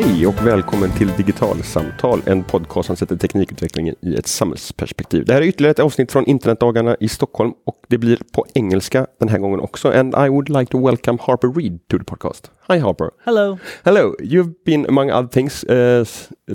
Hej 0.00 0.26
och 0.26 0.46
välkommen 0.46 0.90
till 0.90 1.08
Digitalsamtal, 1.16 2.20
en 2.26 2.44
podcast 2.44 2.86
som 2.86 2.96
sätter 2.96 3.16
teknikutvecklingen 3.16 3.94
i 4.00 4.14
ett 4.14 4.26
samhällsperspektiv. 4.26 5.24
Det 5.24 5.32
här 5.32 5.42
är 5.42 5.46
ytterligare 5.46 5.70
ett 5.70 5.78
avsnitt 5.78 6.12
från 6.12 6.24
internetdagarna 6.24 6.96
i 7.00 7.08
Stockholm 7.08 7.52
och 7.66 7.76
det 7.88 7.98
blir 7.98 8.18
på 8.32 8.46
engelska 8.54 9.06
den 9.20 9.28
här 9.28 9.38
gången 9.38 9.60
också. 9.60 9.88
And 9.88 10.14
I 10.14 10.28
would 10.28 10.48
like 10.48 10.72
to 10.72 10.86
welcome 10.86 11.18
Harper 11.22 11.48
Reed 11.48 11.88
to 11.88 11.98
the 11.98 12.04
podcast. 12.04 12.50
Hi 12.68 12.78
Harper. 12.78 13.10
Hello. 13.24 13.58
Hello. 13.84 14.14
You've 14.20 14.54
been, 14.64 14.86
among 14.88 15.10
other 15.10 15.28
things, 15.28 15.64
uh, 15.64 16.04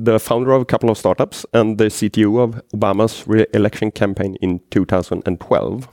the 0.05 0.19
founder 0.19 0.51
of 0.51 0.61
a 0.61 0.65
couple 0.65 0.89
of 0.89 0.97
startups 0.97 1.45
and 1.53 1.77
the 1.77 1.89
CTO 1.89 2.43
of 2.43 2.61
Obama's 2.73 3.23
re-election 3.27 3.91
campaign 3.91 4.37
in 4.41 4.59
2012. 4.69 5.87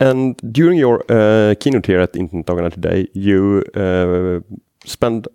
And 0.00 0.36
during 0.52 0.80
your 0.80 1.04
uh, 1.08 1.54
keynote 1.54 1.92
here 1.92 2.00
at 2.00 2.12
Internetdagarna 2.12 2.70
today, 2.70 3.08
you 3.14 3.62
uh, 3.76 4.40
spend 4.84 5.28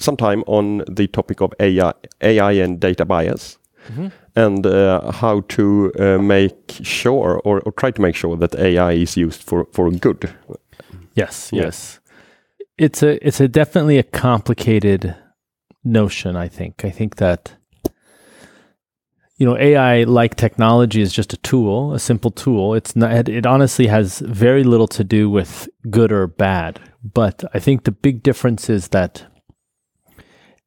some 0.00 0.16
time 0.16 0.42
on 0.46 0.82
the 0.88 1.06
topic 1.06 1.40
of 1.40 1.52
AI, 1.60 1.92
AI 2.20 2.52
and 2.52 2.80
data 2.80 3.04
bias. 3.04 3.58
Mm-hmm. 3.88 4.08
And 4.36 4.66
uh, 4.66 5.10
how 5.10 5.40
to 5.40 5.92
uh, 5.98 6.18
make 6.18 6.78
sure 6.82 7.40
or, 7.44 7.60
or, 7.60 7.72
try 7.72 7.90
to 7.90 8.00
make 8.00 8.14
sure 8.14 8.36
that 8.36 8.54
AI 8.54 8.92
is 8.92 9.16
used 9.16 9.42
for, 9.42 9.66
for 9.72 9.90
good. 9.90 10.32
Yes, 11.14 11.50
yeah. 11.52 11.62
yes. 11.62 11.98
It's 12.78 13.02
a 13.02 13.26
it's 13.26 13.40
a 13.40 13.48
definitely 13.48 13.98
a 13.98 14.02
complicated 14.02 15.14
notion, 15.84 16.36
I 16.36 16.48
think. 16.48 16.84
I 16.84 16.90
think 16.90 17.16
that 17.16 17.54
you 19.36 19.46
know 19.46 19.56
AI 19.58 20.04
like 20.04 20.36
technology 20.36 21.02
is 21.02 21.12
just 21.12 21.32
a 21.32 21.36
tool, 21.38 21.92
a 21.92 21.98
simple 21.98 22.30
tool. 22.30 22.74
It's 22.74 22.94
not 22.96 23.28
it 23.28 23.44
honestly 23.44 23.88
has 23.88 24.20
very 24.20 24.64
little 24.64 24.88
to 24.88 25.04
do 25.04 25.28
with 25.28 25.68
good 25.90 26.12
or 26.12 26.26
bad. 26.26 26.80
But 27.02 27.44
I 27.52 27.58
think 27.58 27.84
the 27.84 27.92
big 27.92 28.22
difference 28.22 28.70
is 28.70 28.88
that 28.88 29.29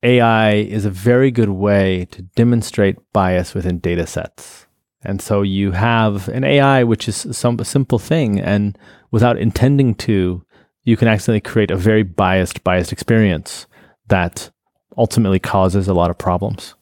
AI 0.03 0.55
is 0.55 0.85
a 0.85 0.89
very 0.89 1.31
good 1.31 1.49
way 1.49 2.05
to 2.11 2.21
demonstrate 2.35 2.97
bias 3.13 3.53
within 3.53 3.79
data 3.79 4.05
sets. 4.05 4.67
And 5.05 5.21
so 5.21 5.41
you 5.41 5.71
have 5.71 6.27
an 6.29 6.43
AI, 6.43 6.83
which 6.83 7.07
is 7.07 7.27
some 7.31 7.59
a 7.59 7.65
simple 7.65 7.99
thing, 7.99 8.39
and 8.39 8.77
without 9.11 9.37
intending 9.37 9.95
to, 9.95 10.43
you 10.83 10.97
can 10.97 11.07
accidentally 11.07 11.41
create 11.41 11.71
a 11.71 11.77
very 11.77 12.03
biased, 12.03 12.63
biased 12.63 12.91
experience 12.91 13.67
that 14.07 14.49
ultimately 14.97 15.39
causes 15.39 15.87
a 15.87 15.93
lot 15.93 16.09
of 16.09 16.17
problems. 16.17 16.75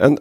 And 0.00 0.20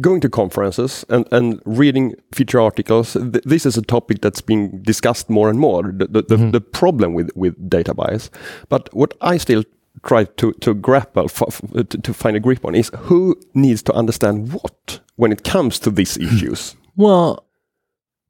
going 0.00 0.20
to 0.20 0.28
conferences 0.28 1.04
and, 1.08 1.26
and 1.32 1.60
reading 1.64 2.14
feature 2.32 2.60
articles, 2.60 3.12
th 3.12 3.42
this 3.44 3.64
is 3.66 3.76
a 3.78 3.82
topic 3.82 4.20
that's 4.20 4.42
being 4.42 4.82
discussed 4.82 5.30
more 5.30 5.50
and 5.50 5.58
more, 5.58 5.82
the, 5.98 6.06
the, 6.06 6.36
mm 6.36 6.40
-hmm. 6.40 6.52
the, 6.52 6.60
problem 6.60 7.14
with, 7.14 7.30
with 7.34 7.54
data 7.68 7.94
bias. 7.94 8.30
But 8.68 8.88
what 8.92 9.14
I 9.34 9.38
still 9.38 9.62
try 10.04 10.24
to, 10.24 10.52
to 10.52 10.74
grapple 10.74 11.28
to, 11.28 11.84
to 11.84 12.14
find 12.14 12.36
a 12.36 12.40
grip 12.40 12.64
on 12.64 12.74
is 12.74 12.90
who 12.96 13.38
needs 13.54 13.82
to 13.82 13.92
understand 13.92 14.52
what 14.52 15.00
when 15.16 15.32
it 15.32 15.44
comes 15.44 15.78
to 15.80 15.90
these 15.90 16.16
issues. 16.16 16.76
Well 16.96 17.44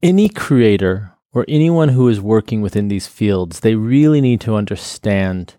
any 0.02 0.28
creator 0.28 1.12
or 1.32 1.44
anyone 1.48 1.90
who 1.90 2.08
is 2.08 2.20
working 2.20 2.62
within 2.62 2.88
these 2.88 3.06
fields 3.06 3.60
they 3.60 3.74
really 3.74 4.20
need 4.20 4.40
to 4.42 4.54
understand 4.54 5.54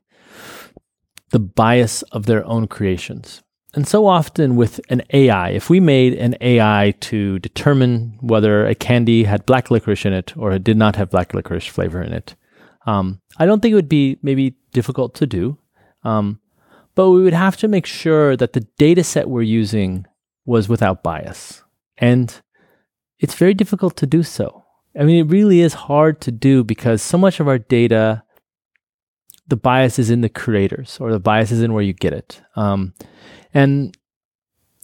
the 1.32 1.40
bias 1.40 2.02
of 2.04 2.26
their 2.26 2.46
own 2.46 2.68
creations. 2.68 3.44
And 3.76 3.88
so 3.88 4.08
often 4.08 4.56
with 4.56 4.82
an 4.90 5.04
AI, 5.12 5.50
if 5.50 5.70
we 5.70 5.80
made 5.80 6.16
an 6.16 6.36
AI 6.42 6.96
to 7.02 7.38
determine 7.40 8.18
whether 8.20 8.66
a 8.66 8.74
candy 8.74 9.26
had 9.26 9.46
black 9.46 9.70
licorice 9.70 10.06
in 10.06 10.14
it 10.14 10.36
or 10.36 10.52
it 10.54 10.64
did 10.64 10.78
not 10.78 10.96
have 10.96 11.12
black 11.12 11.34
licorice 11.34 11.68
flavor 11.68 12.02
in 12.02 12.12
it, 12.12 12.36
um, 12.88 13.22
I 13.38 13.46
don't 13.46 13.62
think 13.62 13.74
it 13.74 13.76
would 13.76 13.90
be 13.90 14.18
maybe 14.24 14.56
difficult 14.72 15.14
to 15.16 15.28
do. 15.28 15.58
Um, 16.04 16.40
but 16.96 17.12
we 17.12 17.22
would 17.22 17.34
have 17.34 17.58
to 17.58 17.68
make 17.68 17.86
sure 17.86 18.36
that 18.36 18.54
the 18.54 18.68
data 18.78 19.04
set 19.04 19.30
we're 19.30 19.42
using 19.42 20.06
was 20.46 20.68
without 20.68 21.04
bias. 21.04 21.64
And 21.98 22.42
it's 23.20 23.36
very 23.36 23.54
difficult 23.54 23.96
to 23.98 24.08
do 24.08 24.24
so. 24.24 24.64
I 25.00 25.04
mean, 25.04 25.26
it 25.26 25.32
really 25.32 25.62
is 25.62 25.74
hard 25.74 26.20
to 26.22 26.32
do 26.32 26.64
because 26.64 27.02
so 27.02 27.18
much 27.18 27.40
of 27.40 27.48
our 27.48 27.60
data, 27.60 28.24
the 29.48 29.56
bias 29.56 30.00
is 30.00 30.10
in 30.10 30.22
the 30.22 30.30
creators 30.30 30.98
or 31.00 31.12
the 31.12 31.20
bias 31.20 31.52
is 31.52 31.62
in 31.62 31.74
where 31.74 31.84
you 31.84 31.94
get 31.94 32.14
it. 32.14 32.42
Um, 32.56 32.94
and 33.54 33.96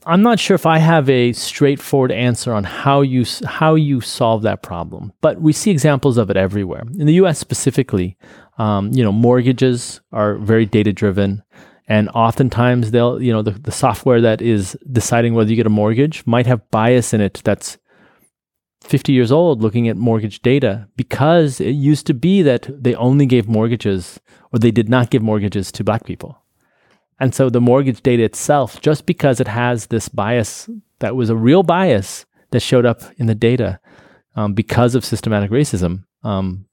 I'm 0.07 0.21
not 0.21 0.39
sure 0.39 0.53
if 0.53 0.67
I 0.67 0.77
have 0.77 1.09
a 1.09 1.33
straightforward 1.33 2.11
answer 2.11 2.53
on 2.53 2.63
how 2.63 3.01
you 3.01 3.25
how 3.45 3.73
you 3.73 4.01
solve 4.01 4.43
that 4.43 4.61
problem, 4.61 5.11
but 5.21 5.41
we 5.41 5.51
see 5.51 5.71
examples 5.71 6.17
of 6.17 6.29
it 6.29 6.37
everywhere. 6.37 6.83
In 6.99 7.07
the 7.07 7.13
U.S. 7.13 7.39
specifically, 7.39 8.15
um, 8.59 8.91
you 8.91 9.03
know, 9.03 9.11
mortgages 9.11 10.01
are 10.11 10.35
very 10.35 10.67
data 10.67 10.93
driven, 10.93 11.41
and 11.87 12.09
oftentimes 12.09 12.91
they'll, 12.91 13.19
you 13.19 13.33
know, 13.33 13.41
the, 13.41 13.51
the 13.51 13.71
software 13.71 14.21
that 14.21 14.41
is 14.41 14.77
deciding 14.91 15.33
whether 15.33 15.49
you 15.49 15.55
get 15.55 15.65
a 15.65 15.69
mortgage 15.69 16.25
might 16.27 16.45
have 16.45 16.69
bias 16.69 17.13
in 17.13 17.21
it 17.21 17.41
that's 17.43 17.79
50 18.81 19.11
years 19.11 19.31
old 19.31 19.63
looking 19.63 19.87
at 19.87 19.97
mortgage 19.97 20.43
data 20.43 20.87
because 20.95 21.59
it 21.59 21.71
used 21.71 22.05
to 22.05 22.13
be 22.13 22.43
that 22.43 22.69
they 22.71 22.93
only 22.95 23.25
gave 23.25 23.47
mortgages 23.47 24.19
or 24.53 24.59
they 24.59 24.69
did 24.69 24.87
not 24.87 25.09
give 25.09 25.23
mortgages 25.23 25.71
to 25.71 25.83
black 25.83 26.05
people. 26.05 26.37
And 27.19 27.33
so 27.33 27.49
the 27.49 27.61
mortgage 27.61 28.01
data 28.01 28.23
itself, 28.23 28.81
just 28.81 29.05
because 29.05 29.39
it 29.39 29.47
has 29.47 29.87
this 29.87 30.09
bias 30.09 30.69
that 30.99 31.15
was 31.15 31.29
a 31.29 31.35
real 31.35 31.63
bias 31.63 32.25
that 32.51 32.59
showed 32.59 32.85
up 32.85 33.01
in 33.17 33.27
the 33.27 33.35
data 33.35 33.79
um, 34.35 34.53
because 34.53 34.95
of 34.95 35.05
systematic 35.05 35.49
racism, 35.51 36.03
um, 36.23 36.65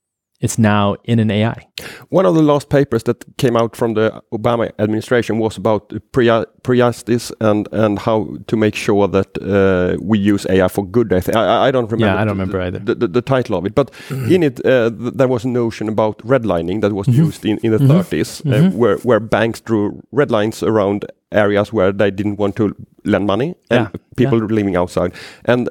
it's 0.43 0.59
now 0.59 0.97
in 1.05 1.21
an 1.21 1.31
AI. 1.31 1.67
One 2.09 2.27
of 2.27 2.35
the 2.35 2.43
last 2.43 2.69
papers 2.69 3.05
that 3.05 3.25
came 3.37 3.57
out 3.57 3.77
from 3.77 3.95
the 3.95 4.23
Obama 4.33 4.73
administration 4.79 5.39
was 5.39 5.57
about 5.57 5.93
pre-justice 6.13 7.33
and 7.41 7.69
and 7.73 7.99
how 7.99 8.37
to 8.47 8.57
make 8.57 8.75
sure 8.75 9.09
that 9.09 9.29
uh, 9.41 9.97
we 10.03 10.19
use 10.19 10.47
AI 10.51 10.69
for 10.69 10.85
good. 10.85 11.13
I, 11.13 11.21
I, 11.35 11.69
I 11.69 11.71
don't 11.71 11.91
remember. 11.91 12.15
Yeah, 12.15 12.21
I 12.21 12.25
don't 12.25 12.39
remember 12.39 12.59
the, 12.59 12.67
either. 12.67 12.79
The, 12.81 12.95
the, 12.95 13.09
the, 13.09 13.23
title 13.23 13.57
of 13.57 13.67
it, 13.67 13.75
but 13.75 13.91
mm 14.09 14.17
-hmm. 14.17 14.35
in 14.35 14.43
it 14.43 14.67
uh, 14.67 14.91
th 14.91 15.13
there 15.19 15.29
was 15.29 15.45
a 15.45 15.49
notion 15.49 15.89
about 15.89 16.23
redlining 16.25 16.81
that 16.81 16.93
was 16.93 17.07
mm 17.07 17.15
-hmm. 17.15 17.27
used 17.27 17.45
in, 17.45 17.59
in 17.63 17.71
the 17.71 17.79
mm 17.79 17.91
-hmm. 17.91 18.03
30s, 18.03 18.43
uh, 18.45 18.53
mm-hmm. 18.53 18.79
where 18.79 18.99
where 19.03 19.21
banks 19.21 19.63
drew 19.63 19.93
red 20.13 20.31
lines 20.31 20.63
around 20.63 21.05
areas 21.31 21.71
where 21.71 21.97
they 21.97 22.11
didn't 22.11 22.39
want 22.39 22.55
to 22.55 22.65
lend 23.03 23.27
money 23.27 23.55
and 23.69 23.81
yeah. 23.81 23.91
people 24.17 24.39
yeah. 24.39 24.51
living 24.51 24.77
outside. 24.77 25.11
And 25.45 25.71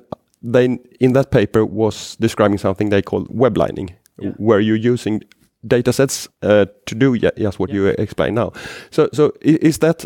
they 0.51 0.79
in 0.99 1.13
that 1.13 1.29
paper 1.29 1.65
was 1.65 2.17
describing 2.19 2.59
something 2.59 2.89
they 2.89 3.01
called 3.01 3.27
weblining 3.29 3.89
yeah. 4.19 4.31
where 4.37 4.59
you're 4.59 4.75
using 4.93 5.21
data 5.65 5.93
sets 5.93 6.27
uh, 6.41 6.65
to 6.85 6.95
do 6.95 7.13
yes 7.13 7.59
what 7.59 7.69
yeah. 7.69 7.75
you 7.75 7.87
explain 7.87 8.35
now. 8.35 8.51
So 8.89 9.09
so 9.13 9.31
is 9.41 9.79
that 9.79 10.05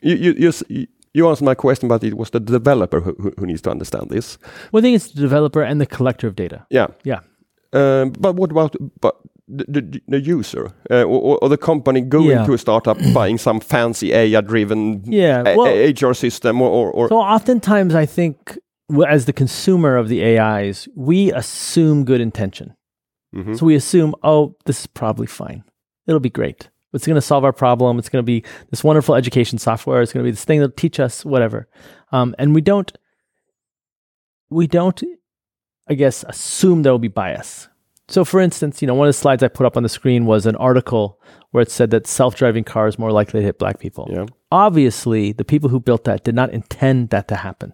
you 0.00 0.16
you 0.16 0.52
you, 0.68 0.86
you 1.14 1.28
answered 1.28 1.44
my 1.44 1.54
question, 1.54 1.88
but 1.88 2.04
it 2.04 2.14
was 2.14 2.30
the 2.30 2.40
developer 2.40 3.00
who, 3.00 3.32
who 3.38 3.46
needs 3.46 3.62
to 3.62 3.70
understand 3.70 4.10
this. 4.10 4.38
Well, 4.70 4.80
I 4.80 4.82
think 4.82 4.96
it's 4.96 5.08
the 5.08 5.20
developer 5.20 5.62
and 5.62 5.80
the 5.80 5.86
collector 5.86 6.26
of 6.26 6.34
data. 6.34 6.66
Yeah, 6.70 6.88
yeah. 7.04 7.20
Um, 7.72 8.10
but 8.18 8.36
what 8.36 8.50
about 8.50 8.76
but 9.00 9.16
the, 9.48 9.64
the, 9.68 10.00
the 10.08 10.20
user 10.20 10.72
uh, 10.90 11.02
or, 11.02 11.38
or, 11.42 11.48
the 11.48 11.56
company 11.56 12.00
going 12.00 12.30
yeah. 12.30 12.46
to 12.46 12.52
a 12.52 12.58
startup 12.58 12.98
buying 13.14 13.38
some 13.38 13.60
fancy 13.60 14.12
AI-driven 14.12 15.02
yeah, 15.04 15.42
well, 15.56 15.66
HR 15.66 16.14
system 16.14 16.60
or, 16.60 16.68
or, 16.70 16.90
or 16.92 17.08
so 17.08 17.16
oftentimes 17.18 17.94
I 17.94 18.06
think 18.06 18.58
as 19.08 19.24
the 19.24 19.32
consumer 19.32 19.96
of 19.96 20.08
the 20.08 20.38
AIs, 20.38 20.86
we 20.94 21.32
assume 21.32 22.04
good 22.04 22.20
intention. 22.20 22.74
Mm-hmm. 23.34 23.54
So 23.54 23.66
we 23.66 23.74
assume, 23.74 24.14
oh, 24.22 24.56
this 24.64 24.80
is 24.80 24.86
probably 24.86 25.26
fine. 25.26 25.64
It'll 26.06 26.20
be 26.20 26.30
great. 26.30 26.68
It's 26.92 27.06
going 27.06 27.14
to 27.14 27.22
solve 27.22 27.44
our 27.44 27.52
problem. 27.52 27.98
It's 27.98 28.10
going 28.10 28.22
to 28.22 28.26
be 28.26 28.44
this 28.70 28.84
wonderful 28.84 29.14
education 29.14 29.58
software. 29.58 30.02
It's 30.02 30.12
going 30.12 30.22
to 30.24 30.28
be 30.28 30.32
this 30.32 30.44
thing 30.44 30.60
that'll 30.60 30.74
teach 30.76 31.00
us 31.00 31.24
whatever. 31.24 31.68
Um, 32.10 32.34
and 32.38 32.54
we 32.54 32.60
don't, 32.60 32.92
we 34.50 34.66
don't, 34.66 35.02
I 35.88 35.94
guess, 35.94 36.24
assume 36.28 36.82
there 36.82 36.92
will 36.92 36.98
be 36.98 37.08
bias. 37.08 37.68
So, 38.08 38.26
for 38.26 38.40
instance, 38.40 38.82
you 38.82 38.88
know, 38.88 38.94
one 38.94 39.08
of 39.08 39.14
the 39.14 39.18
slides 39.18 39.42
I 39.42 39.48
put 39.48 39.64
up 39.64 39.78
on 39.78 39.82
the 39.82 39.88
screen 39.88 40.26
was 40.26 40.44
an 40.44 40.56
article 40.56 41.18
where 41.52 41.62
it 41.62 41.70
said 41.70 41.90
that 41.92 42.06
self-driving 42.06 42.64
cars 42.64 42.98
more 42.98 43.10
likely 43.10 43.40
to 43.40 43.46
hit 43.46 43.58
black 43.58 43.78
people. 43.78 44.06
Yeah. 44.10 44.26
Obviously, 44.50 45.32
the 45.32 45.46
people 45.46 45.70
who 45.70 45.80
built 45.80 46.04
that 46.04 46.24
did 46.24 46.34
not 46.34 46.50
intend 46.50 47.08
that 47.08 47.28
to 47.28 47.36
happen. 47.36 47.72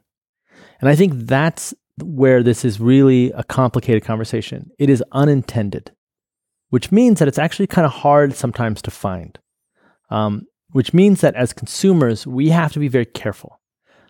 And 0.80 0.88
I 0.88 0.94
think 0.94 1.12
that's 1.14 1.74
where 2.02 2.42
this 2.42 2.64
is 2.64 2.80
really 2.80 3.30
a 3.32 3.44
complicated 3.44 4.04
conversation. 4.04 4.70
It 4.78 4.90
is 4.90 5.02
unintended, 5.12 5.92
which 6.70 6.92
means 6.92 7.18
that 7.18 7.28
it's 7.28 7.38
actually 7.38 7.66
kind 7.66 7.86
of 7.86 7.92
hard 7.92 8.34
sometimes 8.34 8.82
to 8.82 8.90
find. 8.90 9.38
Um, 10.10 10.46
which 10.72 10.92
means 10.92 11.20
that 11.20 11.34
as 11.34 11.52
consumers, 11.52 12.26
we 12.26 12.50
have 12.50 12.72
to 12.72 12.78
be 12.78 12.88
very 12.88 13.06
careful. 13.06 13.60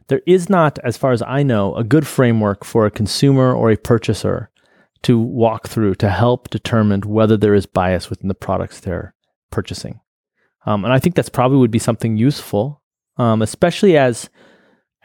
There 0.08 0.22
is 0.26 0.48
not, 0.48 0.78
as 0.84 0.96
far 0.96 1.12
as 1.12 1.22
I 1.22 1.42
know, 1.42 1.74
a 1.76 1.84
good 1.84 2.06
framework 2.06 2.64
for 2.64 2.86
a 2.86 2.90
consumer 2.90 3.52
or 3.54 3.70
a 3.70 3.76
purchaser 3.76 4.50
to 5.02 5.18
walk 5.18 5.68
through 5.68 5.94
to 5.96 6.10
help 6.10 6.48
determine 6.50 7.02
whether 7.02 7.36
there 7.36 7.54
is 7.54 7.66
bias 7.66 8.10
within 8.10 8.28
the 8.28 8.34
products 8.34 8.80
they're 8.80 9.14
purchasing. 9.50 10.00
Um, 10.66 10.84
and 10.84 10.92
I 10.92 10.98
think 10.98 11.14
that's 11.14 11.28
probably 11.28 11.58
would 11.58 11.70
be 11.70 11.78
something 11.78 12.16
useful, 12.16 12.82
um, 13.16 13.42
especially 13.42 13.96
as 13.96 14.28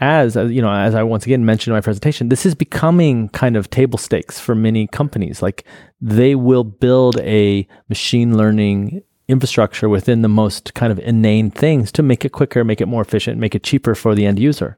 as 0.04 0.36
you 0.36 0.62
know, 0.62 0.72
as 0.72 0.96
I 0.96 1.04
once 1.04 1.26
again 1.26 1.46
mentioned 1.46 1.72
in 1.72 1.78
my 1.78 1.82
presentation, 1.82 2.30
this 2.30 2.46
is 2.46 2.56
becoming 2.56 3.30
kind 3.30 3.56
of 3.56 3.70
table 3.70 3.98
stakes 3.98 4.40
for 4.40 4.56
many 4.56 4.88
companies. 4.88 5.42
Like 5.42 5.66
they 6.02 6.36
will 6.36 6.64
build 6.64 7.20
a 7.20 7.68
machine 7.90 8.38
learning 8.38 9.02
infrastructure 9.28 9.88
within 9.88 10.22
the 10.22 10.28
most 10.28 10.74
kind 10.74 10.92
of 10.92 11.00
inane 11.00 11.50
things 11.50 11.92
to 11.94 12.04
make 12.04 12.26
it 12.26 12.34
quicker, 12.34 12.64
make 12.64 12.82
it 12.82 12.88
more 12.88 13.02
efficient, 13.02 13.40
make 13.40 13.56
it 13.56 13.64
cheaper 13.64 13.96
for 13.96 14.14
the 14.14 14.26
end 14.26 14.40
user. 14.40 14.78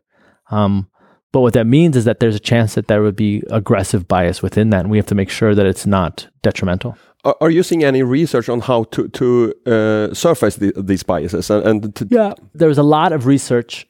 Um, 0.52 0.88
but 1.32 1.42
what 1.42 1.54
that 1.54 1.66
means 1.66 1.98
is 1.98 2.06
that 2.06 2.20
there's 2.20 2.36
a 2.36 2.40
chance 2.40 2.76
that 2.76 2.88
there 2.88 3.02
would 3.02 3.16
be 3.16 3.44
aggressive 3.50 4.08
bias 4.08 4.42
within 4.42 4.70
that, 4.70 4.82
and 4.82 4.92
we 4.92 4.98
have 4.98 5.08
to 5.08 5.16
make 5.16 5.30
sure 5.30 5.56
that 5.56 5.66
it's 5.66 5.86
not 5.86 6.28
detrimental. 6.44 6.98
Are, 7.26 7.36
are 7.42 7.50
you 7.50 7.64
seeing 7.64 7.84
any 7.84 8.04
research 8.04 8.48
on 8.48 8.62
how 8.62 8.86
to 8.86 9.10
to 9.10 9.54
uh, 9.66 10.14
surface 10.14 10.56
the, 10.56 10.72
these 10.78 11.04
biases? 11.04 11.50
And, 11.50 11.66
and 11.66 11.96
to 11.96 12.08
yeah, 12.10 12.34
there's 12.54 12.78
a 12.78 12.84
lot 12.84 13.12
of 13.12 13.26
research 13.26 13.86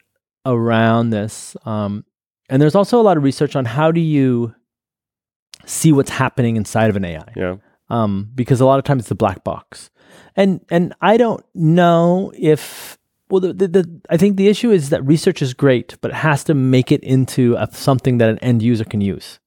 around 0.46 1.10
this, 1.10 1.56
um, 1.64 2.04
and 2.48 2.62
there's 2.62 2.74
also 2.74 3.00
a 3.00 3.02
lot 3.02 3.16
of 3.16 3.22
research 3.22 3.56
on 3.56 3.64
how 3.64 3.90
do 3.90 4.00
you 4.00 4.54
see 5.64 5.92
what's 5.92 6.10
happening 6.10 6.56
inside 6.56 6.90
of 6.90 6.96
an 6.96 7.04
AI. 7.04 7.32
Yeah. 7.34 7.56
Um, 7.88 8.30
because 8.34 8.60
a 8.60 8.66
lot 8.66 8.78
of 8.78 8.84
times 8.84 9.04
it's 9.04 9.10
a 9.10 9.16
black 9.16 9.44
box, 9.44 9.90
and 10.34 10.64
and 10.70 10.94
I 11.00 11.16
don't 11.16 11.44
know 11.54 12.32
if 12.36 12.98
well, 13.28 13.40
the, 13.40 13.52
the, 13.52 13.68
the, 13.68 14.00
I 14.08 14.16
think 14.16 14.36
the 14.36 14.48
issue 14.48 14.70
is 14.70 14.90
that 14.90 15.04
research 15.04 15.42
is 15.42 15.52
great, 15.52 15.96
but 16.00 16.12
it 16.12 16.14
has 16.14 16.44
to 16.44 16.54
make 16.54 16.92
it 16.92 17.02
into 17.02 17.56
a, 17.56 17.68
something 17.72 18.18
that 18.18 18.28
an 18.28 18.38
end 18.38 18.62
user 18.62 18.84
can 18.84 19.00
use. 19.00 19.40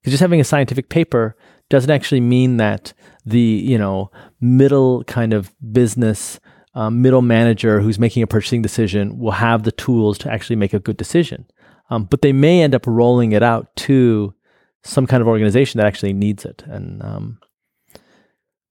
Because 0.00 0.12
just 0.12 0.20
having 0.20 0.40
a 0.40 0.44
scientific 0.44 0.88
paper 0.88 1.36
doesn't 1.70 1.90
actually 1.90 2.20
mean 2.20 2.58
that 2.58 2.92
the 3.24 3.40
you 3.40 3.78
know 3.78 4.10
middle 4.40 5.02
kind 5.04 5.32
of 5.32 5.52
business 5.72 6.38
um, 6.74 7.02
middle 7.02 7.22
manager 7.22 7.80
who's 7.80 7.98
making 7.98 8.22
a 8.22 8.26
purchasing 8.26 8.62
decision 8.62 9.18
will 9.18 9.32
have 9.32 9.62
the 9.62 9.72
tools 9.72 10.18
to 10.18 10.32
actually 10.32 10.56
make 10.56 10.74
a 10.74 10.80
good 10.80 10.96
decision. 10.96 11.46
Um, 11.90 12.04
but 12.04 12.22
they 12.22 12.32
may 12.32 12.62
end 12.62 12.74
up 12.74 12.86
rolling 12.86 13.32
it 13.32 13.42
out 13.42 13.74
to 13.76 14.34
some 14.82 15.06
kind 15.06 15.20
of 15.20 15.28
organization 15.28 15.78
that 15.78 15.86
actually 15.86 16.12
needs 16.12 16.44
it. 16.44 16.62
And 16.66 17.02
um, 17.02 17.38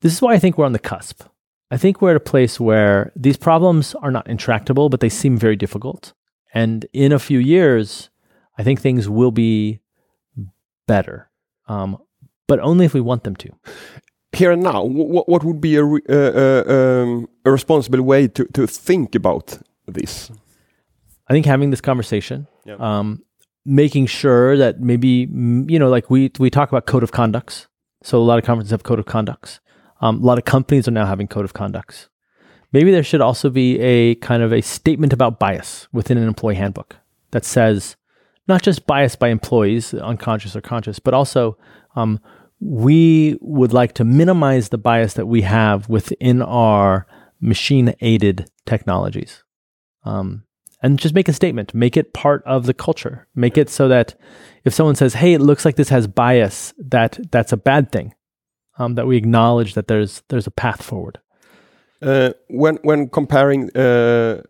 this 0.01 0.13
is 0.13 0.21
why 0.21 0.33
I 0.33 0.39
think 0.39 0.57
we're 0.57 0.65
on 0.65 0.73
the 0.73 0.79
cusp. 0.79 1.23
I 1.71 1.77
think 1.77 2.01
we're 2.01 2.11
at 2.11 2.17
a 2.17 2.19
place 2.19 2.59
where 2.59 3.11
these 3.15 3.37
problems 3.37 3.95
are 3.95 4.11
not 4.11 4.27
intractable, 4.27 4.89
but 4.89 4.99
they 4.99 5.09
seem 5.09 5.37
very 5.37 5.55
difficult. 5.55 6.13
And 6.53 6.85
in 6.93 7.11
a 7.11 7.19
few 7.19 7.39
years, 7.39 8.09
I 8.57 8.63
think 8.63 8.79
things 8.79 9.09
will 9.09 9.31
be 9.31 9.79
better, 10.87 11.31
um, 11.67 11.97
but 12.47 12.59
only 12.59 12.85
if 12.85 12.93
we 12.93 13.01
want 13.01 13.23
them 13.23 13.35
to. 13.37 13.49
Here 14.33 14.51
and 14.51 14.63
now, 14.63 14.83
what, 14.83 15.29
what 15.29 15.43
would 15.43 15.61
be 15.61 15.75
a, 15.75 15.85
uh, 15.85 15.97
uh, 16.09 16.63
um, 16.67 17.29
a 17.45 17.51
responsible 17.51 18.01
way 18.01 18.27
to, 18.29 18.45
to 18.53 18.65
think 18.65 19.15
about 19.15 19.59
this? 19.87 20.31
I 21.27 21.33
think 21.33 21.45
having 21.45 21.69
this 21.69 21.81
conversation, 21.81 22.47
yeah. 22.65 22.75
um, 22.79 23.23
making 23.65 24.07
sure 24.07 24.57
that 24.57 24.81
maybe 24.81 25.27
you 25.31 25.79
know, 25.79 25.89
like 25.89 26.09
we 26.09 26.31
we 26.39 26.49
talk 26.49 26.69
about 26.69 26.85
code 26.85 27.03
of 27.03 27.11
conducts. 27.11 27.67
So 28.01 28.17
a 28.17 28.23
lot 28.23 28.37
of 28.37 28.43
conferences 28.43 28.71
have 28.71 28.83
code 28.83 28.99
of 28.99 29.05
conducts. 29.05 29.59
Um, 30.01 30.21
a 30.21 30.25
lot 30.25 30.37
of 30.37 30.45
companies 30.45 30.87
are 30.87 30.91
now 30.91 31.05
having 31.05 31.27
code 31.27 31.45
of 31.45 31.53
conducts. 31.53 32.09
Maybe 32.73 32.91
there 32.91 33.03
should 33.03 33.21
also 33.21 33.49
be 33.49 33.79
a 33.79 34.15
kind 34.15 34.43
of 34.43 34.51
a 34.51 34.61
statement 34.61 35.13
about 35.13 35.39
bias 35.39 35.87
within 35.93 36.17
an 36.17 36.27
employee 36.27 36.55
handbook 36.55 36.97
that 37.31 37.45
says 37.45 37.95
not 38.47 38.61
just 38.61 38.85
bias 38.85 39.15
by 39.15 39.29
employees, 39.29 39.93
unconscious 39.93 40.55
or 40.55 40.61
conscious, 40.61 40.99
but 40.99 41.13
also 41.13 41.57
um, 41.95 42.19
we 42.63 43.37
would 43.41 43.73
like 43.73 43.93
to 43.93 44.03
minimize 44.03 44.69
the 44.69 44.77
bias 44.77 45.13
that 45.15 45.25
we 45.25 45.41
have 45.41 45.89
within 45.89 46.41
our 46.41 47.05
machine 47.41 47.93
aided 47.99 48.49
technologies. 48.65 49.43
Um, 50.05 50.45
and 50.81 50.99
just 50.99 51.15
make 51.15 51.27
a 51.27 51.33
statement, 51.33 51.73
make 51.73 51.97
it 51.97 52.13
part 52.13 52.43
of 52.45 52.65
the 52.65 52.73
culture, 52.73 53.27
make 53.35 53.57
it 53.57 53.69
so 53.69 53.87
that 53.87 54.15
if 54.65 54.73
someone 54.73 54.95
says, 54.95 55.13
"Hey, 55.13 55.33
it 55.33 55.41
looks 55.41 55.65
like 55.65 55.75
this 55.75 55.89
has 55.89 56.07
bias," 56.07 56.73
that 56.77 57.19
that's 57.31 57.53
a 57.53 57.57
bad 57.57 57.91
thing 57.91 58.13
um, 58.77 58.95
that 58.95 59.07
we 59.07 59.17
acknowledge 59.17 59.75
that 59.75 59.87
there's 59.87 60.23
there's 60.29 60.47
a 60.47 60.51
path 60.51 60.81
forward. 60.81 61.19
Uh, 62.01 62.31
when 62.49 62.75
when 62.83 63.09
comparing 63.09 63.75
uh, 63.77 64.41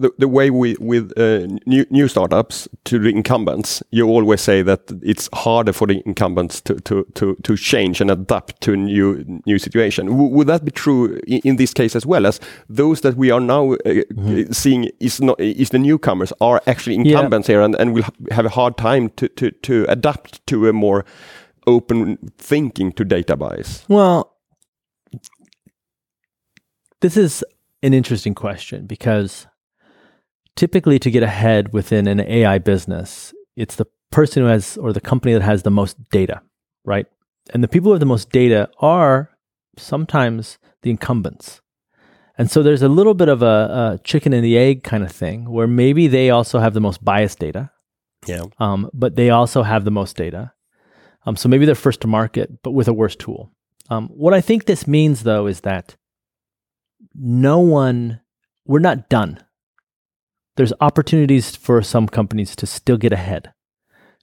the 0.00 0.10
the 0.18 0.28
way 0.28 0.50
we 0.50 0.76
with 0.80 1.12
uh, 1.16 1.46
new 1.66 1.84
new 1.90 2.08
startups 2.08 2.68
to 2.84 2.98
the 2.98 3.10
incumbents, 3.10 3.82
you 3.90 4.08
always 4.08 4.40
say 4.40 4.62
that 4.62 4.80
it's 5.02 5.28
harder 5.32 5.72
for 5.72 5.86
the 5.86 6.02
incumbents 6.06 6.60
to 6.62 6.74
to 6.80 7.06
to, 7.14 7.36
to 7.42 7.56
change 7.56 8.00
and 8.00 8.10
adapt 8.10 8.60
to 8.62 8.72
a 8.72 8.76
new 8.76 9.40
new 9.46 9.58
situation. 9.58 10.06
W 10.06 10.28
would 10.28 10.46
that 10.46 10.64
be 10.64 10.70
true 10.70 11.20
in, 11.26 11.40
in, 11.44 11.56
this 11.56 11.74
case 11.74 11.94
as 11.94 12.06
well 12.06 12.26
as 12.26 12.40
those 12.68 13.02
that 13.02 13.16
we 13.16 13.30
are 13.30 13.40
now 13.40 13.74
mm 13.74 14.04
-hmm. 14.16 14.54
seeing 14.54 14.90
is 14.98 15.20
not 15.20 15.40
is 15.40 15.68
the 15.68 15.78
newcomers 15.78 16.32
are 16.40 16.60
actually 16.66 16.96
incumbents 16.96 17.48
yeah. 17.48 17.58
here 17.58 17.64
and, 17.64 17.76
and 17.76 17.94
will 17.94 18.04
have 18.30 18.46
a 18.46 18.54
hard 18.54 18.76
time 18.76 19.10
to 19.14 19.26
to 19.36 19.46
to 19.62 19.74
adapt 19.88 20.46
to 20.46 20.68
a 20.68 20.72
more 20.72 21.04
open 21.66 22.16
thinking 22.38 22.92
to 22.92 23.04
data 23.04 23.36
bias? 23.36 23.84
Well, 23.88 24.36
this 27.00 27.16
is 27.16 27.44
an 27.82 27.94
interesting 27.94 28.34
question 28.34 28.86
because 28.86 29.46
typically 30.60 30.98
to 30.98 31.10
get 31.10 31.22
ahead 31.22 31.72
within 31.72 32.06
an 32.06 32.20
AI 32.20 32.58
business, 32.58 33.32
it's 33.56 33.76
the 33.76 33.86
person 34.10 34.42
who 34.42 34.48
has 34.50 34.76
or 34.76 34.92
the 34.92 35.00
company 35.00 35.32
that 35.32 35.40
has 35.40 35.62
the 35.62 35.70
most 35.70 35.96
data, 36.10 36.42
right? 36.84 37.06
And 37.54 37.64
the 37.64 37.68
people 37.68 37.86
who 37.86 37.92
have 37.94 38.00
the 38.00 38.14
most 38.14 38.28
data 38.28 38.68
are 38.78 39.30
sometimes 39.78 40.58
the 40.82 40.90
incumbents. 40.90 41.62
And 42.36 42.50
so 42.50 42.62
there's 42.62 42.82
a 42.82 42.90
little 42.90 43.14
bit 43.14 43.30
of 43.30 43.40
a, 43.40 43.94
a 43.94 44.00
chicken 44.04 44.34
and 44.34 44.44
the 44.44 44.58
egg 44.58 44.84
kind 44.84 45.02
of 45.02 45.10
thing 45.10 45.50
where 45.50 45.66
maybe 45.66 46.08
they 46.08 46.28
also 46.28 46.58
have 46.58 46.74
the 46.74 46.80
most 46.80 47.02
biased 47.02 47.38
data. 47.38 47.70
Yeah. 48.26 48.42
Um, 48.58 48.90
but 48.92 49.16
they 49.16 49.30
also 49.30 49.62
have 49.62 49.86
the 49.86 49.90
most 49.90 50.14
data. 50.14 50.52
Um, 51.24 51.36
so 51.36 51.48
maybe 51.48 51.64
they're 51.64 51.74
first 51.74 52.02
to 52.02 52.06
market, 52.06 52.62
but 52.62 52.72
with 52.72 52.86
a 52.86 52.92
worse 52.92 53.16
tool. 53.16 53.50
Um, 53.88 54.08
what 54.08 54.34
I 54.34 54.42
think 54.42 54.66
this 54.66 54.86
means, 54.86 55.22
though, 55.22 55.46
is 55.46 55.62
that 55.62 55.96
no 57.14 57.60
one, 57.60 58.20
we're 58.66 58.78
not 58.78 59.08
done. 59.08 59.42
There's 60.56 60.72
opportunities 60.80 61.56
for 61.56 61.82
some 61.82 62.08
companies 62.08 62.56
to 62.56 62.66
still 62.66 62.96
get 62.96 63.12
ahead. 63.12 63.52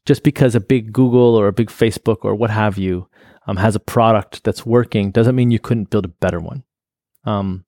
Just 0.06 0.24
because 0.24 0.56
a 0.56 0.60
big 0.60 0.94
Google 0.94 1.36
or 1.36 1.48
a 1.48 1.54
big 1.54 1.70
Facebook 1.70 2.20
or 2.24 2.34
what 2.36 2.50
have 2.50 2.78
you 2.78 3.10
um, 3.46 3.58
has 3.58 3.76
a 3.76 3.80
product 3.80 4.44
that's 4.44 4.66
working 4.66 5.12
doesn't 5.12 5.36
mean 5.36 5.52
you 5.52 5.60
couldn't 5.60 5.90
build 5.90 6.06
a 6.06 6.10
better 6.10 6.40
one. 6.40 6.64
Um, 7.26 7.66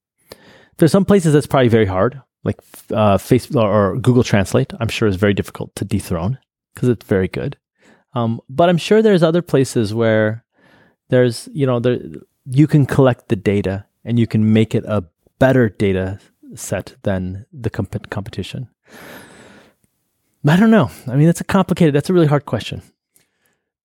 there's 0.77 0.91
some 0.91 1.05
places 1.05 1.33
that's 1.33 1.47
probably 1.47 1.67
very 1.67 1.85
hard, 1.85 2.21
like 2.43 2.57
uh, 2.91 3.17
Facebook 3.17 3.63
or 3.63 3.97
Google 3.97 4.23
Translate. 4.23 4.71
I'm 4.79 4.87
sure 4.87 5.07
is 5.07 5.17
very 5.17 5.33
difficult 5.33 5.75
to 5.75 5.85
dethrone 5.85 6.37
because 6.73 6.87
it's 6.87 7.05
very 7.05 7.27
good. 7.27 7.57
Um, 8.13 8.39
but 8.49 8.69
I'm 8.69 8.77
sure 8.77 9.01
there's 9.01 9.23
other 9.23 9.41
places 9.41 9.93
where 9.93 10.45
there's, 11.09 11.49
you 11.51 11.65
know, 11.65 11.79
there 11.79 11.99
you 12.45 12.67
can 12.67 12.85
collect 12.85 13.27
the 13.27 13.35
data 13.35 13.85
and 14.03 14.17
you 14.17 14.25
can 14.25 14.53
make 14.53 14.73
it 14.73 14.83
a 14.85 15.03
better 15.39 15.69
data 15.69 16.19
set 16.55 16.95
than 17.03 17.45
the 17.51 17.69
comp- 17.69 18.09
competition. 18.09 18.69
I 20.47 20.55
don't 20.55 20.71
know. 20.71 20.89
I 21.07 21.15
mean, 21.15 21.25
that's 21.25 21.41
a 21.41 21.45
complicated. 21.45 21.93
That's 21.93 22.09
a 22.09 22.13
really 22.13 22.27
hard 22.27 22.45
question. 22.45 22.81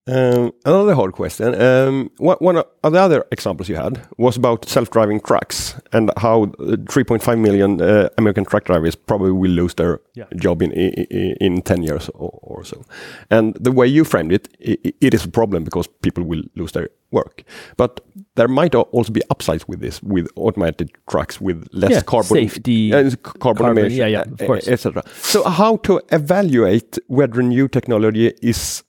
Um, 0.06 0.52
another 0.66 0.94
hard 0.94 1.12
question. 1.12 1.58
Um, 1.58 2.11
one 2.18 2.58
of 2.58 2.92
the 2.92 3.00
other 3.00 3.25
examples 3.32 3.70
you 3.70 3.76
had 3.76 4.06
was 4.18 4.37
about 4.37 4.68
self-driving 4.68 5.20
trucks 5.20 5.80
and 5.92 6.11
how 6.18 6.46
3.5 6.46 7.38
million 7.40 7.80
uh, 7.80 8.11
American 8.18 8.44
truck 8.44 8.64
drivers 8.64 8.94
probably 8.96 9.32
will 9.32 9.50
lose 9.50 9.75
their 9.75 10.00
yeah. 10.14 10.26
job 10.37 10.61
in, 10.61 10.73
in, 10.73 11.37
in 11.40 11.62
10 11.62 11.82
years 11.82 12.11
or, 12.11 12.38
or, 12.42 12.64
so. 12.64 12.84
And 13.30 13.54
the 13.54 13.73
way 13.73 13.87
you 13.87 14.04
framed 14.04 14.32
it, 14.32 14.49
it, 14.61 14.94
it 15.00 15.14
is 15.14 15.25
a 15.25 15.28
problem 15.28 15.64
because 15.64 15.87
people 15.87 16.23
will 16.25 16.42
lose 16.54 16.73
their 16.73 16.90
work. 17.11 17.42
But 17.78 18.00
there 18.34 18.49
might 18.49 18.75
also 18.75 19.11
be 19.11 19.23
upsides 19.30 19.66
with 19.66 19.80
this, 19.80 20.02
with 20.02 20.28
automated 20.37 20.90
trucks 21.08 21.40
with 21.40 21.66
less 21.73 21.92
yeah, 21.92 22.02
carbon 22.02 22.28
safety, 22.28 22.92
uh, 22.92 23.11
carbon, 23.23 23.40
carbon 23.40 23.78
emission, 23.78 23.99
yeah, 24.00 24.06
yeah, 24.06 24.20
of 24.20 24.38
course, 24.38 24.68
etc. 24.68 25.02
So 25.14 25.44
how 25.44 25.76
to 25.78 26.02
evaluate 26.12 26.99
whether 27.06 27.42
new 27.42 27.68
technology 27.68 28.34
is 28.42 28.82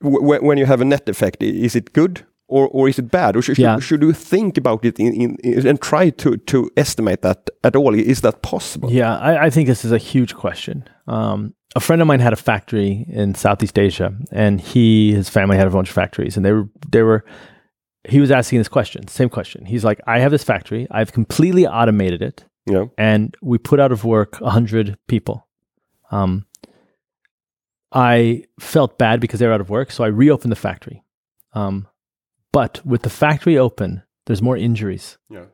when 0.00 0.58
you 0.58 0.66
have 0.66 0.80
a 0.80 0.84
net 0.84 1.08
effect, 1.08 1.42
is 1.42 1.74
it 1.74 1.92
good 1.92 2.26
or, 2.48 2.68
or 2.68 2.88
is 2.88 2.98
it 2.98 3.10
bad? 3.10 3.36
Or 3.36 3.42
should, 3.42 3.58
yeah. 3.58 3.78
should 3.78 4.02
you 4.02 4.12
think 4.12 4.56
about 4.56 4.84
it 4.84 4.98
in, 4.98 5.12
in, 5.14 5.36
in, 5.42 5.66
and 5.66 5.80
try 5.80 6.10
to, 6.10 6.36
to 6.36 6.70
estimate 6.76 7.22
that 7.22 7.50
at 7.64 7.74
all? 7.76 7.94
Is 7.94 8.20
that 8.20 8.42
possible? 8.42 8.90
Yeah, 8.92 9.18
I, 9.18 9.46
I 9.46 9.50
think 9.50 9.68
this 9.68 9.84
is 9.84 9.92
a 9.92 9.98
huge 9.98 10.34
question. 10.34 10.88
Um, 11.06 11.54
a 11.74 11.80
friend 11.80 12.00
of 12.00 12.08
mine 12.08 12.20
had 12.20 12.32
a 12.32 12.36
factory 12.36 13.06
in 13.08 13.34
Southeast 13.34 13.78
Asia, 13.78 14.14
and 14.32 14.60
he 14.60 15.12
his 15.12 15.28
family 15.28 15.56
had 15.56 15.66
a 15.66 15.70
bunch 15.70 15.88
of 15.88 15.94
factories, 15.94 16.36
and 16.36 16.44
they 16.44 16.52
were 16.52 16.68
they 16.90 17.02
were. 17.02 17.24
He 18.08 18.20
was 18.20 18.30
asking 18.30 18.60
this 18.60 18.68
question, 18.68 19.08
same 19.08 19.28
question. 19.28 19.66
He's 19.66 19.84
like, 19.84 20.00
I 20.06 20.20
have 20.20 20.30
this 20.30 20.44
factory, 20.44 20.86
I've 20.92 21.12
completely 21.12 21.66
automated 21.66 22.22
it, 22.22 22.44
yeah. 22.64 22.84
and 22.96 23.36
we 23.42 23.58
put 23.58 23.80
out 23.80 23.90
of 23.90 24.04
work 24.04 24.36
hundred 24.36 24.96
people. 25.08 25.48
Um, 26.12 26.46
I 27.92 28.44
felt 28.58 28.98
bad 28.98 29.20
because 29.20 29.40
they 29.40 29.46
were 29.46 29.52
out 29.52 29.60
of 29.60 29.70
work, 29.70 29.90
so 29.90 30.04
I 30.04 30.08
reopened 30.08 30.52
the 30.52 30.56
factory. 30.56 31.04
Um, 31.52 31.88
but 32.52 32.84
with 32.84 33.02
the 33.02 33.10
factory 33.10 33.56
open, 33.58 34.02
there's 34.26 34.42
more 34.42 34.56
injuries. 34.56 35.18
Yeah. 35.30 35.46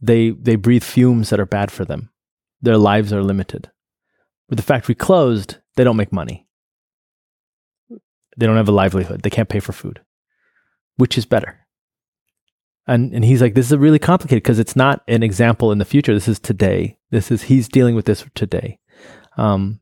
They 0.00 0.30
they 0.30 0.56
breathe 0.56 0.84
fumes 0.84 1.30
that 1.30 1.40
are 1.40 1.46
bad 1.46 1.70
for 1.70 1.84
them. 1.84 2.10
Their 2.60 2.78
lives 2.78 3.12
are 3.12 3.22
limited. 3.22 3.70
With 4.48 4.58
the 4.58 4.64
factory 4.64 4.94
closed, 4.94 5.58
they 5.76 5.84
don't 5.84 5.96
make 5.96 6.12
money. 6.12 6.46
They 8.36 8.46
don't 8.46 8.56
have 8.56 8.68
a 8.68 8.72
livelihood. 8.72 9.22
They 9.22 9.30
can't 9.30 9.48
pay 9.48 9.60
for 9.60 9.72
food. 9.72 10.00
Which 10.96 11.16
is 11.16 11.26
better? 11.26 11.66
And 12.86 13.12
and 13.14 13.24
he's 13.24 13.40
like, 13.40 13.54
this 13.54 13.70
is 13.70 13.76
really 13.76 13.98
complicated 13.98 14.42
because 14.42 14.58
it's 14.58 14.76
not 14.76 15.02
an 15.06 15.22
example 15.22 15.70
in 15.72 15.78
the 15.78 15.84
future. 15.84 16.14
This 16.14 16.28
is 16.28 16.40
today. 16.40 16.98
This 17.10 17.30
is 17.30 17.42
he's 17.42 17.68
dealing 17.68 17.94
with 17.94 18.06
this 18.06 18.24
today. 18.34 18.78
Um, 19.36 19.80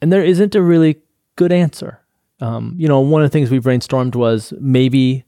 and 0.00 0.12
there 0.12 0.24
isn't 0.24 0.54
a 0.54 0.62
really 0.62 1.00
good 1.36 1.52
answer. 1.52 2.00
Um, 2.40 2.74
you 2.78 2.86
know, 2.86 3.00
one 3.00 3.22
of 3.22 3.28
the 3.28 3.32
things 3.32 3.50
we 3.50 3.58
brainstormed 3.58 4.14
was 4.14 4.52
maybe 4.60 5.24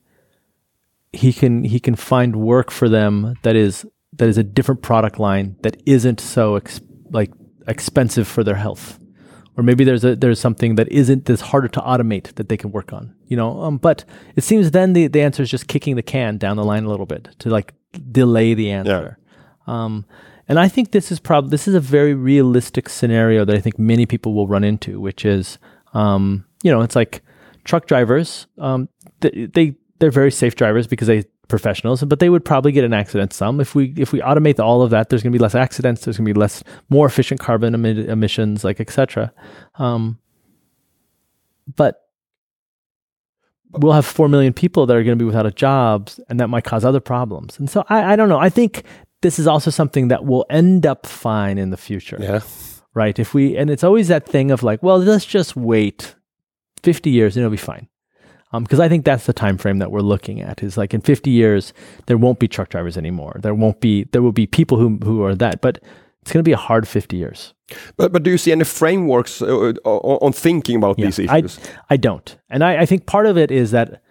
he 1.12 1.32
can 1.32 1.64
he 1.64 1.80
can 1.80 1.96
find 1.96 2.36
work 2.36 2.70
for 2.70 2.88
them 2.88 3.34
that 3.42 3.56
is 3.56 3.84
that 4.12 4.28
is 4.28 4.38
a 4.38 4.44
different 4.44 4.82
product 4.82 5.18
line 5.18 5.56
that 5.62 5.76
isn't 5.86 6.20
so 6.20 6.56
ex- 6.56 6.80
like 7.10 7.32
expensive 7.66 8.28
for 8.28 8.44
their 8.44 8.54
health 8.54 8.98
or 9.56 9.62
maybe 9.62 9.82
there's 9.82 10.04
a 10.04 10.14
there's 10.14 10.38
something 10.38 10.76
that 10.76 10.88
isn't 10.88 11.24
that's 11.24 11.40
harder 11.40 11.68
to 11.68 11.80
automate 11.80 12.34
that 12.36 12.48
they 12.48 12.56
can 12.56 12.70
work 12.70 12.92
on 12.92 13.14
you 13.26 13.36
know 13.36 13.60
um, 13.62 13.76
but 13.76 14.04
it 14.36 14.44
seems 14.44 14.70
then 14.70 14.92
the, 14.92 15.08
the 15.08 15.20
answer 15.20 15.42
is 15.42 15.50
just 15.50 15.66
kicking 15.66 15.96
the 15.96 16.02
can 16.02 16.38
down 16.38 16.56
the 16.56 16.64
line 16.64 16.84
a 16.84 16.88
little 16.88 17.06
bit 17.06 17.28
to 17.38 17.50
like 17.50 17.74
delay 18.12 18.54
the 18.54 18.70
answer 18.70 19.18
yeah. 19.66 19.84
um, 19.84 20.04
and 20.50 20.61
i 20.61 20.69
think 20.69 20.90
this 20.90 21.11
is 21.11 21.19
probably 21.19 21.50
this 21.50 21.66
is 21.66 21.75
a 21.75 21.80
very 21.80 22.12
realistic 22.12 22.88
scenario 22.90 23.45
that 23.47 23.57
i 23.57 23.61
think 23.61 23.78
many 23.78 24.04
people 24.04 24.35
will 24.35 24.47
run 24.47 24.62
into 24.64 25.00
which 25.00 25.25
is 25.25 25.59
um, 25.95 26.45
you 26.62 26.71
know 26.71 26.83
it's 26.83 26.95
like 26.95 27.23
truck 27.64 27.87
drivers 27.87 28.47
um, 28.59 28.88
they, 29.21 29.47
they 29.54 29.75
they're 29.99 30.11
very 30.11 30.30
safe 30.30 30.54
drivers 30.54 30.87
because 30.87 31.09
they 31.09 31.25
professionals, 31.50 32.02
but 32.04 32.21
they 32.21 32.30
would 32.30 32.45
probably 32.45 32.73
get 32.73 32.85
an 32.85 32.95
accident 32.95 33.35
some. 33.35 33.61
If 33.61 33.75
we 33.75 33.92
if 33.99 34.12
we 34.12 34.21
automate 34.21 34.59
all 34.59 34.80
of 34.80 34.90
that, 34.90 35.11
there's 35.11 35.23
going 35.23 35.33
to 35.33 35.38
be 35.38 35.42
less 35.42 35.54
accidents. 35.54 36.04
There's 36.04 36.16
going 36.16 36.25
to 36.25 36.33
be 36.33 36.38
less 36.38 36.64
more 36.88 37.04
efficient 37.04 37.40
carbon 37.40 37.75
emi- 37.75 38.09
emissions, 38.09 38.64
like 38.64 38.80
etc. 38.80 39.33
Um, 39.75 40.19
but 41.76 42.07
we'll 43.73 43.92
have 43.92 44.07
four 44.07 44.28
million 44.28 44.54
people 44.54 44.87
that 44.87 44.97
are 44.97 45.04
going 45.04 45.19
to 45.19 45.23
be 45.23 45.26
without 45.26 45.45
a 45.45 45.50
job, 45.50 46.09
and 46.30 46.40
that 46.40 46.49
might 46.49 46.64
cause 46.64 46.85
other 46.85 47.00
problems. 47.00 47.59
And 47.59 47.69
so 47.69 47.85
I, 47.90 48.14
I 48.14 48.16
don't 48.16 48.30
know. 48.30 48.38
I 48.38 48.49
think 48.49 48.85
this 49.22 49.38
is 49.38 49.46
also 49.46 49.70
something 49.70 50.08
that 50.08 50.24
will 50.24 50.46
end 50.50 50.86
up 50.86 51.06
fine 51.06 51.58
in 51.58 51.70
the 51.70 51.76
future. 51.76 52.18
Yeah. 52.20 52.40
Right. 52.94 53.18
If 53.18 53.34
we 53.34 53.56
and 53.56 53.70
it's 53.70 53.84
always 53.84 54.08
that 54.08 54.26
thing 54.26 54.50
of 54.50 54.62
like, 54.62 54.82
well, 54.82 54.98
let's 54.98 55.24
just 55.24 55.54
wait 55.56 56.16
50 56.82 57.10
years 57.10 57.36
and 57.36 57.42
it'll 57.42 57.50
be 57.50 57.56
fine 57.56 57.88
because 58.58 58.80
um, 58.80 58.84
I 58.84 58.88
think 58.88 59.04
that's 59.04 59.26
the 59.26 59.32
time 59.32 59.58
frame 59.58 59.78
that 59.78 59.92
we're 59.92 60.00
looking 60.00 60.40
at. 60.40 60.62
Is 60.62 60.76
like 60.76 60.92
in 60.92 61.00
50 61.00 61.30
years, 61.30 61.72
there 62.06 62.16
won't 62.16 62.40
be 62.40 62.48
truck 62.48 62.68
drivers 62.68 62.96
anymore. 62.96 63.36
There 63.40 63.54
won't 63.54 63.80
be. 63.80 64.04
There 64.12 64.22
will 64.22 64.32
be 64.32 64.46
people 64.46 64.76
who 64.76 64.98
who 65.04 65.22
are 65.22 65.36
that, 65.36 65.60
but 65.60 65.78
it's 66.22 66.32
going 66.32 66.42
to 66.42 66.48
be 66.48 66.52
a 66.52 66.56
hard 66.56 66.88
50 66.88 67.16
years. 67.16 67.54
But 67.96 68.12
but 68.12 68.24
do 68.24 68.30
you 68.30 68.38
see 68.38 68.50
any 68.50 68.64
frameworks 68.64 69.40
uh, 69.40 69.72
on 69.84 70.32
thinking 70.32 70.76
about 70.76 70.98
yeah, 70.98 71.06
these 71.06 71.20
issues? 71.20 71.60
I, 71.88 71.94
I 71.94 71.96
don't, 71.96 72.36
and 72.48 72.64
I, 72.64 72.78
I 72.82 72.86
think 72.86 73.06
part 73.06 73.26
of 73.26 73.38
it 73.38 73.52
is 73.52 73.70
that 73.70 74.02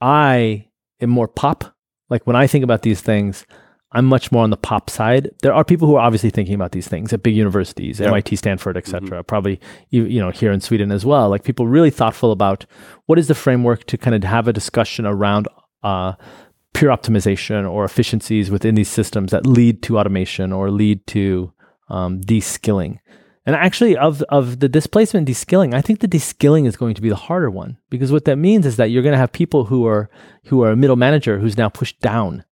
I 0.00 0.68
am 1.00 1.10
more 1.10 1.28
pop. 1.28 1.74
Like 2.08 2.26
when 2.26 2.36
I 2.36 2.46
think 2.46 2.62
about 2.62 2.82
these 2.82 3.00
things, 3.00 3.44
I'm 3.92 4.04
much 4.04 4.30
more 4.30 4.42
on 4.42 4.50
the 4.50 4.56
pop 4.56 4.90
side. 4.90 5.30
There 5.42 5.54
are 5.54 5.64
people 5.64 5.88
who 5.88 5.96
are 5.96 6.04
obviously 6.04 6.28
thinking 6.30 6.54
about 6.54 6.72
these 6.72 6.86
things 6.86 7.12
at 7.12 7.22
big 7.22 7.34
universities, 7.34 8.00
yeah. 8.00 8.08
MIT, 8.08 8.36
Stanford, 8.36 8.76
etc. 8.76 9.00
Mm-hmm. 9.00 9.20
Probably 9.22 9.60
you 9.90 10.20
know 10.20 10.30
here 10.30 10.52
in 10.52 10.60
Sweden 10.60 10.92
as 10.92 11.06
well. 11.06 11.30
Like 11.30 11.44
people 11.44 11.66
really 11.66 11.90
thoughtful 11.90 12.30
about 12.30 12.66
what 13.06 13.18
is 13.18 13.28
the 13.28 13.34
framework 13.34 13.84
to 13.86 13.96
kind 13.96 14.14
of 14.14 14.24
have 14.24 14.46
a 14.46 14.52
discussion 14.52 15.06
around 15.06 15.48
uh, 15.82 16.12
pure 16.74 16.90
optimization 16.90 17.70
or 17.70 17.84
efficiencies 17.84 18.50
within 18.50 18.74
these 18.74 18.90
systems 18.90 19.30
that 19.30 19.46
lead 19.46 19.82
to 19.84 19.98
automation 19.98 20.52
or 20.52 20.70
lead 20.70 21.06
to 21.06 21.52
um, 21.88 22.20
de-skilling. 22.20 23.00
And 23.46 23.56
actually, 23.56 23.96
of 23.96 24.20
of 24.28 24.60
the 24.60 24.68
displacement 24.68 25.26
de-skilling, 25.26 25.72
I 25.72 25.80
think 25.80 26.00
the 26.00 26.06
de-skilling 26.06 26.66
is 26.66 26.76
going 26.76 26.94
to 26.94 27.00
be 27.00 27.08
the 27.08 27.16
harder 27.16 27.50
one 27.50 27.78
because 27.88 28.12
what 28.12 28.26
that 28.26 28.36
means 28.36 28.66
is 28.66 28.76
that 28.76 28.90
you're 28.90 29.02
going 29.02 29.14
to 29.14 29.18
have 29.18 29.32
people 29.32 29.64
who 29.64 29.86
are 29.86 30.10
who 30.44 30.62
are 30.62 30.72
a 30.72 30.76
middle 30.76 30.96
manager 30.96 31.38
who's 31.38 31.56
now 31.56 31.70
pushed 31.70 31.98
down 32.02 32.44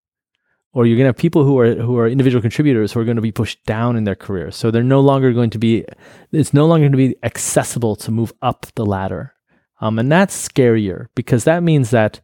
or 0.77 0.85
you're 0.85 0.99
going 0.99 1.05
to 1.05 1.09
have 1.09 1.17
people 1.17 1.43
who 1.43 1.59
are 1.59 1.75
who 1.75 1.97
are 1.97 2.07
individual 2.07 2.43
contributors 2.43 2.93
who 2.93 3.01
are 3.01 3.05
going 3.05 3.17
to 3.17 3.23
be 3.23 3.33
pushed 3.33 3.65
down 3.65 3.97
in 3.97 4.05
their 4.05 4.15
careers. 4.15 4.55
So 4.55 4.71
they're 4.71 4.83
no 4.83 5.01
longer 5.01 5.33
going 5.33 5.49
to 5.51 5.59
be 5.59 5.87
it's 6.33 6.53
no 6.53 6.67
longer 6.67 6.83
going 6.83 6.93
to 6.93 6.99
be 6.99 7.17
accessible 7.23 7.97
to 7.97 8.11
move 8.11 8.31
up 8.43 8.67
the 8.75 8.85
ladder. 8.85 9.33
Um, 9.81 9.99
and 9.99 10.13
that's 10.13 10.37
scarier 10.49 11.07
because 11.15 11.45
that 11.45 11.63
means 11.63 11.91
that 11.93 12.21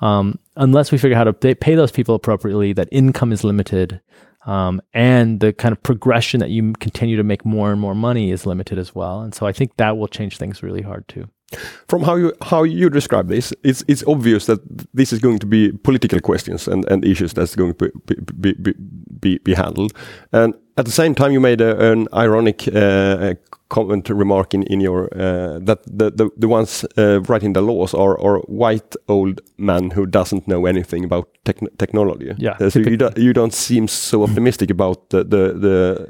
um, 0.00 0.38
unless 0.54 0.92
we 0.92 0.98
figure 0.98 1.16
out 1.16 1.26
how 1.26 1.32
to 1.32 1.56
pay 1.56 1.74
those 1.74 1.90
people 1.90 2.14
appropriately, 2.14 2.72
that 2.74 2.88
income 2.92 3.32
is 3.32 3.42
limited, 3.42 4.00
um, 4.44 4.80
and 4.94 5.40
the 5.40 5.52
kind 5.52 5.72
of 5.72 5.82
progression 5.82 6.38
that 6.40 6.50
you 6.50 6.74
continue 6.74 7.16
to 7.16 7.24
make 7.24 7.44
more 7.44 7.72
and 7.72 7.80
more 7.80 7.94
money 7.94 8.30
is 8.30 8.46
limited 8.46 8.78
as 8.78 8.94
well. 8.94 9.22
And 9.22 9.34
so 9.34 9.46
I 9.46 9.52
think 9.52 9.78
that 9.78 9.96
will 9.96 10.06
change 10.06 10.38
things 10.38 10.62
really 10.62 10.82
hard 10.82 11.08
too. 11.08 11.28
From 11.88 12.02
how 12.02 12.16
you 12.16 12.32
how 12.42 12.64
you 12.64 12.90
describe 12.90 13.28
this, 13.28 13.52
it's 13.62 13.84
it's 13.86 14.02
obvious 14.06 14.46
that 14.46 14.58
this 14.92 15.12
is 15.12 15.20
going 15.20 15.38
to 15.38 15.46
be 15.46 15.70
political 15.84 16.20
questions 16.20 16.68
and, 16.68 16.84
and 16.90 17.04
issues 17.04 17.34
that's 17.34 17.54
going 17.54 17.74
to 17.74 17.92
be 18.06 18.52
be, 18.52 18.74
be, 19.20 19.38
be 19.38 19.54
handled. 19.54 19.92
And 20.32 20.54
at 20.76 20.86
the 20.86 20.90
same 20.90 21.14
time, 21.14 21.30
you 21.30 21.40
made 21.40 21.60
a, 21.60 21.92
an 21.92 22.08
ironic 22.12 22.68
uh, 22.74 23.34
comment 23.68 24.08
remark 24.10 24.54
in 24.54 24.64
in 24.64 24.80
your 24.80 25.04
uh, 25.14 25.60
that 25.64 25.84
the 25.86 26.10
the, 26.10 26.30
the 26.36 26.48
ones 26.48 26.84
uh, 26.98 27.20
writing 27.28 27.54
the 27.54 27.62
laws 27.62 27.94
are 27.94 28.18
are 28.20 28.40
white 28.48 28.96
old 29.06 29.40
men 29.56 29.90
who 29.90 30.04
doesn't 30.04 30.46
know 30.46 30.66
anything 30.66 31.04
about 31.04 31.28
technology. 31.78 32.34
Yeah, 32.38 32.56
uh, 32.60 32.70
so 32.70 32.80
you 32.80 32.96
don't 32.96 33.16
you 33.16 33.32
don't 33.32 33.54
seem 33.54 33.88
so 33.88 34.22
optimistic 34.22 34.70
about 34.70 35.10
the 35.10 35.18
the, 35.18 35.52
the 35.58 36.08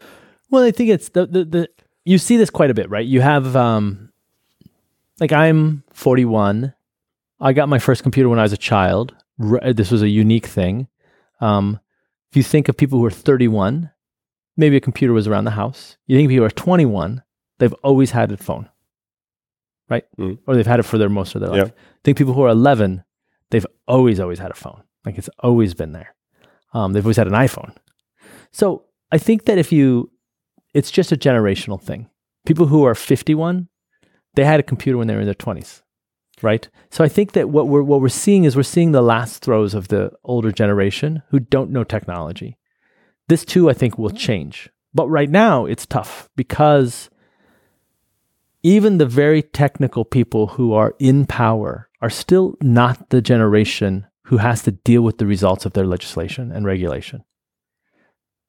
well, 0.50 0.64
I 0.64 0.70
think 0.70 0.90
it's 0.90 1.10
the, 1.10 1.26
the 1.26 1.44
the 1.44 1.68
you 2.04 2.18
see 2.18 2.38
this 2.38 2.50
quite 2.50 2.70
a 2.70 2.74
bit, 2.74 2.88
right? 2.90 3.06
You 3.06 3.20
have 3.20 3.54
um, 3.54 4.10
like 5.20 5.32
I'm 5.32 5.84
41. 5.92 6.74
I 7.40 7.52
got 7.52 7.68
my 7.68 7.78
first 7.78 8.02
computer 8.02 8.28
when 8.28 8.38
I 8.38 8.42
was 8.42 8.52
a 8.52 8.58
child. 8.58 9.14
This 9.38 9.90
was 9.90 10.02
a 10.02 10.08
unique 10.08 10.46
thing. 10.46 10.88
Um, 11.40 11.80
if 12.30 12.36
you 12.36 12.42
think 12.42 12.68
of 12.68 12.76
people 12.76 12.98
who 12.98 13.04
are 13.04 13.10
31, 13.10 13.90
maybe 14.56 14.76
a 14.76 14.80
computer 14.80 15.12
was 15.12 15.28
around 15.28 15.44
the 15.44 15.50
house. 15.52 15.96
You 16.06 16.16
think 16.16 16.30
people 16.30 16.44
are 16.44 16.50
21, 16.50 17.22
they've 17.58 17.72
always 17.82 18.10
had 18.10 18.32
a 18.32 18.36
phone, 18.36 18.68
right? 19.88 20.04
Mm. 20.18 20.38
Or 20.46 20.54
they've 20.54 20.66
had 20.66 20.80
it 20.80 20.84
for 20.84 20.98
their 20.98 21.08
most 21.08 21.34
of 21.34 21.42
their 21.42 21.50
life. 21.50 21.72
Think 22.04 22.18
people 22.18 22.32
who 22.32 22.42
are 22.42 22.48
11, 22.48 23.04
they've 23.50 23.66
always, 23.86 24.18
always 24.18 24.38
had 24.38 24.50
a 24.50 24.54
phone. 24.54 24.82
Like 25.04 25.18
it's 25.18 25.30
always 25.40 25.74
been 25.74 25.92
there. 25.92 26.14
Um, 26.72 26.92
they've 26.92 27.04
always 27.04 27.16
had 27.16 27.28
an 27.28 27.34
iPhone. 27.34 27.74
So 28.52 28.84
I 29.12 29.18
think 29.18 29.44
that 29.44 29.58
if 29.58 29.70
you, 29.72 30.10
it's 30.74 30.90
just 30.90 31.12
a 31.12 31.16
generational 31.16 31.80
thing. 31.80 32.08
People 32.44 32.66
who 32.66 32.84
are 32.84 32.94
51, 32.94 33.68
they 34.36 34.44
had 34.44 34.60
a 34.60 34.62
computer 34.62 34.96
when 34.96 35.08
they 35.08 35.14
were 35.14 35.20
in 35.20 35.26
their 35.26 35.34
20s 35.34 35.82
right? 36.42 36.68
So 36.90 37.04
i 37.04 37.08
think 37.08 37.32
that 37.32 37.48
what 37.48 37.68
we're 37.68 37.82
what 37.82 38.00
we're 38.00 38.08
seeing 38.08 38.44
is 38.44 38.56
we're 38.56 38.62
seeing 38.62 38.92
the 38.92 39.02
last 39.02 39.42
throes 39.42 39.74
of 39.74 39.88
the 39.88 40.12
older 40.24 40.52
generation 40.52 41.22
who 41.30 41.40
don't 41.40 41.70
know 41.70 41.84
technology. 41.84 42.58
This 43.28 43.44
too 43.44 43.70
i 43.70 43.72
think 43.72 43.98
will 43.98 44.10
change. 44.10 44.70
But 44.94 45.08
right 45.08 45.30
now 45.30 45.66
it's 45.66 45.86
tough 45.86 46.28
because 46.36 47.10
even 48.62 48.98
the 48.98 49.06
very 49.06 49.42
technical 49.42 50.04
people 50.04 50.48
who 50.48 50.72
are 50.72 50.94
in 50.98 51.26
power 51.26 51.88
are 52.00 52.10
still 52.10 52.54
not 52.60 53.10
the 53.10 53.20
generation 53.20 54.06
who 54.24 54.38
has 54.38 54.62
to 54.62 54.72
deal 54.72 55.02
with 55.02 55.18
the 55.18 55.26
results 55.26 55.64
of 55.64 55.72
their 55.72 55.86
legislation 55.86 56.50
and 56.52 56.66
regulation. 56.66 57.24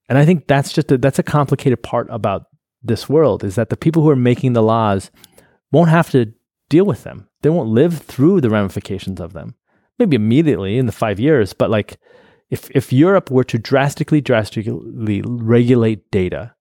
And 0.10 0.18
i 0.18 0.26
think 0.26 0.48
that's 0.48 0.74
just 0.74 0.92
a, 0.92 0.98
that's 0.98 1.20
a 1.20 1.24
complicated 1.24 1.84
part 1.84 2.08
about 2.10 2.46
this 2.84 3.10
world 3.10 3.44
is 3.44 3.56
that 3.56 3.70
the 3.70 3.78
people 3.78 4.04
who 4.04 4.10
are 4.10 4.16
making 4.16 4.54
the 4.54 4.64
laws 4.64 5.12
won't 5.72 5.90
have 5.90 6.10
to 6.12 6.34
deal 6.70 6.86
with 6.86 7.04
them. 7.04 7.28
They 7.42 7.50
won't 7.50 7.70
live 7.70 8.00
through 8.00 8.42
the 8.42 8.50
ramifications 8.50 9.20
of 9.20 9.34
them. 9.34 9.56
Maybe 10.00 10.16
immediately 10.16 10.78
in 10.78 10.86
the 10.86 10.92
five 10.92 11.20
years, 11.20 11.54
but 11.54 11.70
like 11.70 11.98
if 12.50 12.70
if 12.72 12.94
Europe 12.94 13.32
were 13.32 13.44
to 13.46 13.58
drastically, 13.58 14.22
drastically 14.22 15.22
regulate 15.26 16.10
data, 16.12 16.54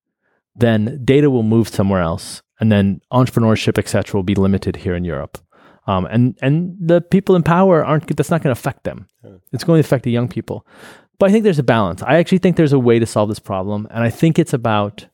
then 0.54 1.00
data 1.04 1.30
will 1.30 1.42
move 1.42 1.68
somewhere 1.68 2.00
else, 2.00 2.42
and 2.60 2.72
then 2.72 3.00
entrepreneurship, 3.12 3.78
etc., 3.78 4.18
will 4.18 4.22
be 4.22 4.34
limited 4.34 4.76
here 4.76 4.94
in 4.94 5.04
Europe. 5.04 5.38
Um, 5.86 6.06
and 6.06 6.36
and 6.42 6.76
the 6.80 7.00
people 7.00 7.36
in 7.36 7.42
power 7.42 7.84
aren't. 7.84 8.16
That's 8.16 8.30
not 8.30 8.42
going 8.42 8.54
to 8.54 8.58
affect 8.58 8.84
them. 8.84 9.08
It's 9.52 9.64
going 9.64 9.82
to 9.82 9.86
affect 9.86 10.04
the 10.04 10.10
young 10.10 10.28
people. 10.28 10.66
But 11.18 11.30
I 11.30 11.32
think 11.32 11.44
there's 11.44 11.58
a 11.58 11.62
balance. 11.62 12.02
I 12.02 12.16
actually 12.16 12.38
think 12.38 12.56
there's 12.56 12.72
a 12.72 12.78
way 12.78 12.98
to 12.98 13.06
solve 13.06 13.28
this 13.28 13.38
problem, 13.38 13.86
and 13.90 14.02
I 14.02 14.10
think 14.10 14.38
it's 14.38 14.52
about 14.52 15.06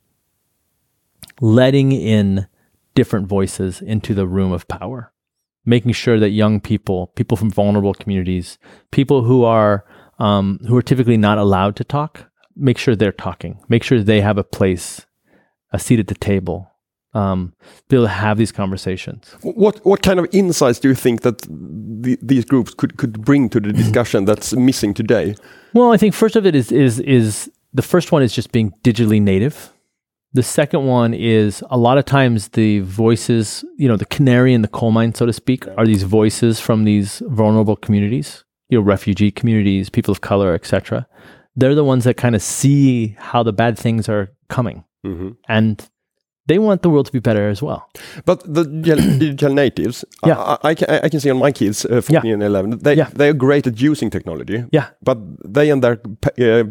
letting 1.41 1.93
in 1.93 2.47
different 2.95 3.27
voices 3.27 3.81
into 3.81 4.15
the 4.15 4.27
room 4.27 4.53
of 4.53 4.69
power, 4.69 5.13
making 5.65 5.93
sure 5.93 6.19
that 6.19 6.31
young 6.31 6.61
people, 6.61 7.09
people 7.09 7.37
from 7.37 7.51
vulnerable 7.51 7.95
communities, 7.95 8.59
people 8.91 9.25
who 9.25 9.45
are 9.45 9.85
um, 10.19 10.61
who 10.69 10.77
are 10.77 10.83
typically 10.83 11.17
not 11.17 11.39
allowed 11.39 11.75
to 11.77 11.85
talk, 11.85 12.31
make 12.55 12.79
sure 12.79 12.95
they're 12.95 13.13
talking, 13.13 13.61
make 13.69 13.83
sure 13.83 14.01
they 14.01 14.21
have 14.21 14.39
a 14.39 14.45
place, 14.45 15.07
a 15.73 15.79
seat 15.79 15.99
at 15.99 16.07
the 16.07 16.15
table, 16.15 16.71
um, 17.15 17.55
be 17.89 17.97
able 17.97 18.07
to 18.07 18.13
have 18.13 18.39
these 18.39 18.53
conversations. 18.53 19.35
What 19.43 19.85
what 19.85 20.03
kind 20.03 20.19
of 20.19 20.27
insights 20.33 20.79
do 20.79 20.89
you 20.89 20.95
think 20.95 21.23
that 21.23 21.43
the, 21.43 22.19
these 22.23 22.45
groups 22.45 22.75
could 22.75 22.97
could 22.97 23.25
bring 23.25 23.49
to 23.51 23.61
the 23.61 23.73
discussion 23.83 24.25
that's 24.25 24.53
missing 24.55 24.95
today? 24.95 25.35
Well, 25.75 25.93
I 25.93 25.97
think 25.97 26.15
first 26.15 26.37
of 26.37 26.47
it 26.47 26.55
is 26.55 26.73
is 26.73 27.01
is 27.01 27.51
the 27.75 27.83
first 27.83 28.13
one 28.13 28.23
is 28.23 28.33
just 28.33 28.53
being 28.53 28.73
digitally 28.83 29.21
native. 29.21 29.72
The 30.35 30.43
second 30.43 30.87
one 30.87 31.13
is 31.15 31.63
a 31.71 31.77
lot 31.77 31.99
of 31.99 32.05
times 32.07 32.49
the 32.49 32.81
voices, 32.81 33.65
you 33.77 33.87
know, 33.89 33.97
the 33.99 34.07
canary 34.07 34.55
in 34.55 34.63
the 34.63 34.69
coal 34.69 34.91
mine, 34.91 35.15
so 35.15 35.27
to 35.27 35.33
speak, 35.33 35.67
are 35.77 35.85
these 35.87 36.05
voices 36.05 36.59
from 36.61 36.85
these 36.85 37.23
vulnerable 37.27 37.77
communities. 37.77 38.45
you 38.71 38.79
know 38.79 38.85
refugee 38.87 39.31
communities, 39.31 39.91
people 39.91 40.13
of 40.13 40.21
color, 40.23 40.55
etc. 40.55 41.07
They're 41.55 41.75
the 41.75 41.85
ones 41.85 42.05
that 42.05 42.17
kind 42.17 42.35
of 42.35 42.41
see 42.41 43.15
how 43.19 43.43
the 43.43 43.53
bad 43.53 43.77
things 43.79 44.09
are 44.09 44.29
coming, 44.49 44.85
Mhm. 45.05 45.37
and 45.47 45.87
they 46.47 46.59
want 46.59 46.81
the 46.81 46.89
world 46.89 47.05
to 47.07 47.13
be 47.13 47.19
better 47.21 47.51
as 47.51 47.61
well. 47.63 47.81
But 48.25 48.41
the 48.55 48.65
digital 48.65 49.53
natives, 49.65 50.05
Yeah. 50.27 50.39
I, 50.39 50.71
I, 50.71 50.75
can, 50.75 50.89
I 51.05 51.09
can 51.11 51.21
see 51.21 51.31
on 51.31 51.39
my 51.39 51.53
kids, 51.53 51.85
uh, 51.85 52.01
14 52.01 52.25
Yeah. 52.25 52.33
and 52.35 52.43
11, 52.43 52.79
they, 52.79 52.95
Yeah. 52.97 53.11
they 53.15 53.29
are 53.29 53.35
great 53.37 53.67
at 53.67 53.79
using 53.83 54.11
technology. 54.11 54.65
Yeah. 54.73 54.87
But 55.05 55.19
they 55.55 55.71
and 55.71 55.83
their 55.83 56.01
uh, 56.41 56.65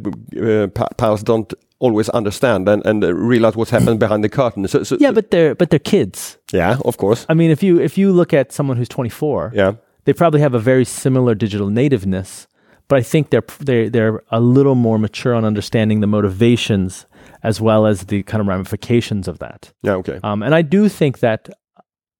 uh, 0.44 0.68
pals 0.98 1.22
don't 1.24 1.54
always 1.82 2.10
understand 2.10 2.70
and, 2.70 2.86
and 2.86 3.04
realize 3.04 3.56
what's 3.56 3.72
happened 3.72 4.00
behind 4.06 4.24
the 4.24 4.30
curtain. 4.30 4.68
So, 4.68 4.84
so, 4.84 4.96
Yeah, 5.00 5.12
but 5.14 5.32
they're 5.32 5.56
but 5.56 5.70
they're 5.70 5.80
kids. 5.80 6.38
yeah, 6.54 6.78
of 6.86 6.96
course. 6.98 7.26
I 7.30 7.34
mean, 7.34 7.52
if 7.52 7.64
you 7.64 7.80
if 7.82 7.98
you 7.98 8.14
look 8.14 8.34
at 8.34 8.52
someone 8.52 8.78
who's 8.78 8.90
24, 8.90 9.52
Yeah. 9.56 9.74
they 10.06 10.14
probably 10.14 10.42
have 10.42 10.56
a 10.56 10.60
very 10.60 10.86
similar 10.86 11.36
digital 11.36 11.70
nativeness, 11.70 12.48
but 12.88 13.00
I 13.00 13.04
think 13.04 13.30
they're 13.30 13.46
they 13.66 13.90
they're 13.90 14.22
a 14.30 14.40
little 14.40 14.76
more 14.76 14.98
mature 15.00 15.34
on 15.36 15.46
understanding 15.46 16.02
the 16.02 16.08
motivations 16.08 17.06
as 17.44 17.60
well 17.60 17.86
as 17.88 18.06
the 18.06 18.24
kind 18.24 18.42
of 18.42 18.48
ramifications 18.48 19.28
of 19.28 19.38
that. 19.40 19.74
Yeah, 19.84 19.96
okay. 20.00 20.20
Um, 20.24 20.44
and 20.44 20.54
I 20.56 20.62
do 20.64 20.90
think 20.90 21.20
that 21.20 21.50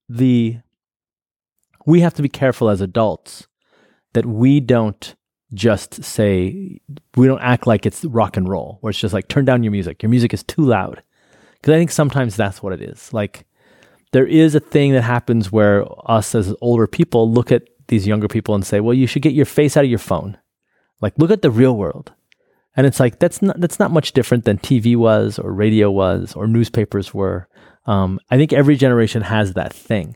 the 0.10 0.58
we 1.86 2.02
have 2.02 2.14
to 2.14 2.22
be 2.22 2.30
careful 2.30 2.70
as 2.70 2.82
adults 2.82 3.48
that 4.14 4.26
we 4.26 4.60
don't 4.60 5.16
just 5.54 6.04
say 6.04 6.80
we 7.16 7.28
don't 7.28 7.42
act 7.42 7.68
like 7.68 7.86
it's 7.86 8.06
rock 8.06 8.38
and 8.38 8.48
roll, 8.48 8.78
where 8.82 8.92
it's 8.92 9.00
just 9.00 9.14
like 9.14 9.28
turn 9.28 9.46
down 9.46 9.64
your 9.64 9.72
music. 9.72 10.02
Your 10.02 10.10
music 10.10 10.34
is 10.34 10.44
too 10.44 10.64
loud. 10.64 11.02
Because 11.54 11.74
I 11.74 11.78
think 11.78 11.92
sometimes 11.92 12.36
that's 12.36 12.64
what 12.64 12.74
it 12.74 12.82
is. 12.82 13.14
Like 13.14 13.46
there 14.12 14.26
is 14.26 14.56
a 14.56 14.60
thing 14.60 14.94
that 14.94 15.04
happens 15.04 15.52
where 15.52 15.86
us 16.10 16.34
as 16.36 16.54
older 16.62 16.88
people 16.88 17.32
look 17.32 17.52
at 17.52 17.64
these 17.88 18.08
younger 18.08 18.28
people 18.28 18.56
and 18.56 18.66
say, 18.66 18.80
"Well, 18.80 18.94
you 18.94 19.08
should 19.08 19.22
get 19.22 19.34
your 19.34 19.46
face 19.46 19.76
out 19.76 19.84
of 19.84 19.90
your 19.90 20.00
phone. 20.00 20.38
Like 21.02 21.14
look 21.18 21.32
at 21.32 21.42
the 21.42 21.52
real 21.52 21.76
world." 21.76 22.14
And 22.76 22.88
it's 22.88 23.00
like 23.00 23.20
that's 23.20 23.42
not 23.42 23.60
that's 23.60 23.80
not 23.80 23.92
much 23.92 24.14
different 24.14 24.46
than 24.46 24.58
TV 24.58 24.96
was 24.96 25.38
or 25.38 25.52
radio 25.54 25.92
was 25.92 26.34
or 26.34 26.48
newspapers 26.48 27.14
were. 27.14 27.48
Um, 27.86 28.20
I 28.30 28.38
think 28.38 28.54
every 28.54 28.76
generation 28.76 29.24
has 29.24 29.54
that 29.54 29.74
thing. 29.74 30.16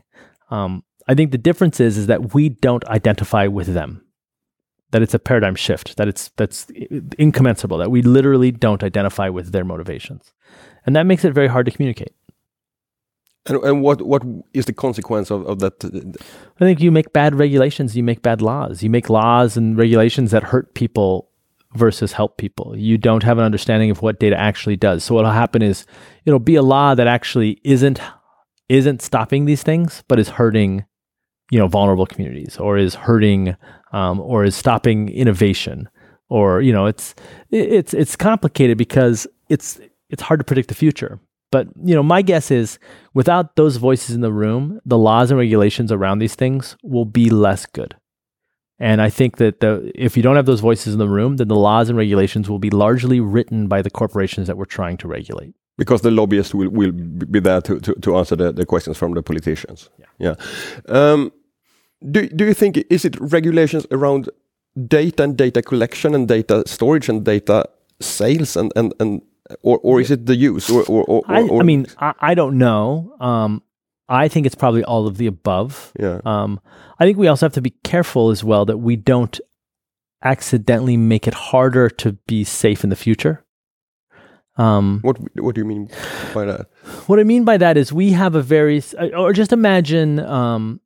Um, 0.50 0.84
I 1.08 1.14
think 1.14 1.32
the 1.32 1.38
difference 1.38 1.80
is 1.80 1.98
is 1.98 2.06
that 2.06 2.34
we 2.34 2.48
don't 2.48 2.84
identify 2.86 3.46
with 3.46 3.74
them. 3.74 4.05
That 4.92 5.02
it's 5.02 5.14
a 5.14 5.18
paradigm 5.18 5.56
shift. 5.56 5.96
That 5.96 6.08
it's 6.08 6.30
that's 6.36 6.66
incommensurable. 7.18 7.78
That 7.78 7.90
we 7.90 8.02
literally 8.02 8.52
don't 8.52 8.82
identify 8.82 9.28
with 9.28 9.52
their 9.52 9.64
motivations, 9.64 10.32
and 10.84 10.94
that 10.96 11.06
makes 11.06 11.24
it 11.24 11.32
very 11.32 11.48
hard 11.48 11.66
to 11.66 11.72
communicate. 11.72 12.14
And, 13.48 13.62
and 13.62 13.82
what, 13.82 14.02
what 14.02 14.22
is 14.54 14.64
the 14.64 14.72
consequence 14.72 15.30
of, 15.30 15.46
of 15.46 15.60
that? 15.60 15.84
I 16.60 16.64
think 16.64 16.80
you 16.80 16.90
make 16.90 17.12
bad 17.12 17.36
regulations, 17.36 17.96
you 17.96 18.02
make 18.02 18.22
bad 18.22 18.42
laws. 18.42 18.82
You 18.82 18.90
make 18.90 19.08
laws 19.08 19.56
and 19.56 19.78
regulations 19.78 20.32
that 20.32 20.42
hurt 20.42 20.74
people 20.74 21.30
versus 21.74 22.12
help 22.12 22.38
people. 22.38 22.76
You 22.76 22.98
don't 22.98 23.22
have 23.22 23.38
an 23.38 23.44
understanding 23.44 23.90
of 23.90 24.02
what 24.02 24.18
data 24.18 24.38
actually 24.38 24.76
does. 24.76 25.04
So 25.04 25.14
what'll 25.14 25.30
happen 25.30 25.62
is 25.62 25.86
it'll 26.24 26.40
be 26.40 26.56
a 26.56 26.62
law 26.62 26.94
that 26.94 27.06
actually 27.06 27.60
isn't 27.64 28.00
isn't 28.68 29.00
stopping 29.00 29.44
these 29.44 29.62
things, 29.62 30.02
but 30.08 30.18
is 30.18 30.30
hurting, 30.30 30.84
you 31.52 31.58
know, 31.58 31.68
vulnerable 31.68 32.06
communities 32.06 32.56
or 32.56 32.76
is 32.76 32.96
hurting 32.96 33.54
um, 33.96 34.20
or 34.20 34.44
is 34.44 34.54
stopping 34.54 35.08
innovation 35.08 35.88
or 36.28 36.60
you 36.60 36.72
know 36.72 36.86
it's 36.86 37.14
it's 37.50 37.94
it's 37.94 38.16
complicated 38.16 38.76
because 38.76 39.26
it's 39.48 39.80
it's 40.10 40.22
hard 40.22 40.40
to 40.40 40.44
predict 40.44 40.68
the 40.68 40.74
future. 40.74 41.18
But 41.52 41.68
you 41.82 41.94
know, 41.94 42.02
my 42.02 42.22
guess 42.22 42.50
is 42.50 42.78
without 43.14 43.56
those 43.56 43.76
voices 43.76 44.14
in 44.14 44.20
the 44.20 44.32
room, 44.32 44.80
the 44.84 44.98
laws 44.98 45.30
and 45.30 45.38
regulations 45.38 45.90
around 45.92 46.18
these 46.18 46.34
things 46.34 46.76
will 46.82 47.04
be 47.04 47.30
less 47.30 47.64
good. 47.66 47.94
And 48.78 49.00
I 49.00 49.08
think 49.08 49.38
that 49.38 49.60
the, 49.60 49.90
if 49.94 50.16
you 50.16 50.22
don't 50.22 50.36
have 50.36 50.44
those 50.44 50.60
voices 50.60 50.92
in 50.92 50.98
the 50.98 51.08
room, 51.08 51.36
then 51.36 51.48
the 51.48 51.56
laws 51.56 51.88
and 51.88 51.96
regulations 51.96 52.50
will 52.50 52.58
be 52.58 52.68
largely 52.68 53.20
written 53.20 53.68
by 53.68 53.80
the 53.80 53.88
corporations 53.88 54.48
that 54.48 54.58
we're 54.58 54.66
trying 54.66 54.98
to 54.98 55.08
regulate. 55.08 55.54
Because 55.78 56.02
the 56.02 56.10
lobbyists 56.10 56.52
will, 56.52 56.68
will 56.68 56.92
be 56.92 57.40
there 57.40 57.62
to, 57.62 57.80
to, 57.80 57.94
to 57.94 58.16
answer 58.16 58.36
the, 58.36 58.52
the 58.52 58.66
questions 58.66 58.98
from 58.98 59.14
the 59.14 59.22
politicians. 59.22 59.88
Yeah. 59.98 60.06
yeah. 60.18 60.34
Um, 60.88 61.32
do, 62.10 62.28
do 62.28 62.44
you 62.44 62.54
think, 62.54 62.78
is 62.90 63.04
it 63.04 63.18
regulations 63.20 63.86
around 63.90 64.28
data 64.86 65.22
and 65.22 65.36
data 65.36 65.62
collection 65.62 66.14
and 66.14 66.28
data 66.28 66.62
storage 66.66 67.08
and 67.08 67.24
data 67.24 67.68
sales 68.00 68.56
and, 68.56 68.72
and, 68.76 68.92
and 69.00 69.22
or, 69.62 69.78
or 69.82 70.00
is 70.00 70.10
it 70.10 70.26
the 70.26 70.36
use 70.36 70.68
or, 70.70 70.82
or, 70.84 71.04
or, 71.04 71.22
I, 71.26 71.42
or 71.42 71.60
I 71.60 71.64
mean, 71.64 71.86
I, 71.98 72.12
I 72.18 72.34
don't 72.34 72.58
know. 72.58 73.14
Um, 73.20 73.62
I 74.08 74.28
think 74.28 74.46
it's 74.46 74.54
probably 74.54 74.84
all 74.84 75.06
of 75.06 75.16
the 75.16 75.26
above. 75.26 75.92
yeah 75.98 76.20
Um, 76.24 76.60
I 76.98 77.04
think 77.04 77.18
we 77.18 77.28
also 77.28 77.46
have 77.46 77.54
to 77.54 77.62
be 77.62 77.74
careful 77.84 78.30
as 78.30 78.44
well 78.44 78.64
that 78.66 78.78
we 78.78 78.96
don't 78.96 79.40
accidentally 80.22 80.96
make 80.96 81.26
it 81.26 81.34
harder 81.34 81.88
to 81.90 82.12
be 82.26 82.44
safe 82.44 82.84
in 82.84 82.90
the 82.90 82.96
future. 82.96 83.44
Um, 84.58 85.00
what 85.02 85.18
what 85.34 85.54
do 85.54 85.60
you 85.60 85.66
mean 85.66 85.90
by 86.32 86.46
that 86.46 86.70
what 87.06 87.20
I 87.20 87.24
mean 87.24 87.44
by 87.44 87.58
that 87.58 87.76
is 87.76 87.92
we 87.92 88.12
have 88.12 88.34
a 88.34 88.40
very, 88.40 88.82
or 89.14 89.34
just 89.34 89.52
imagine 89.52 90.18
um, 90.18 90.80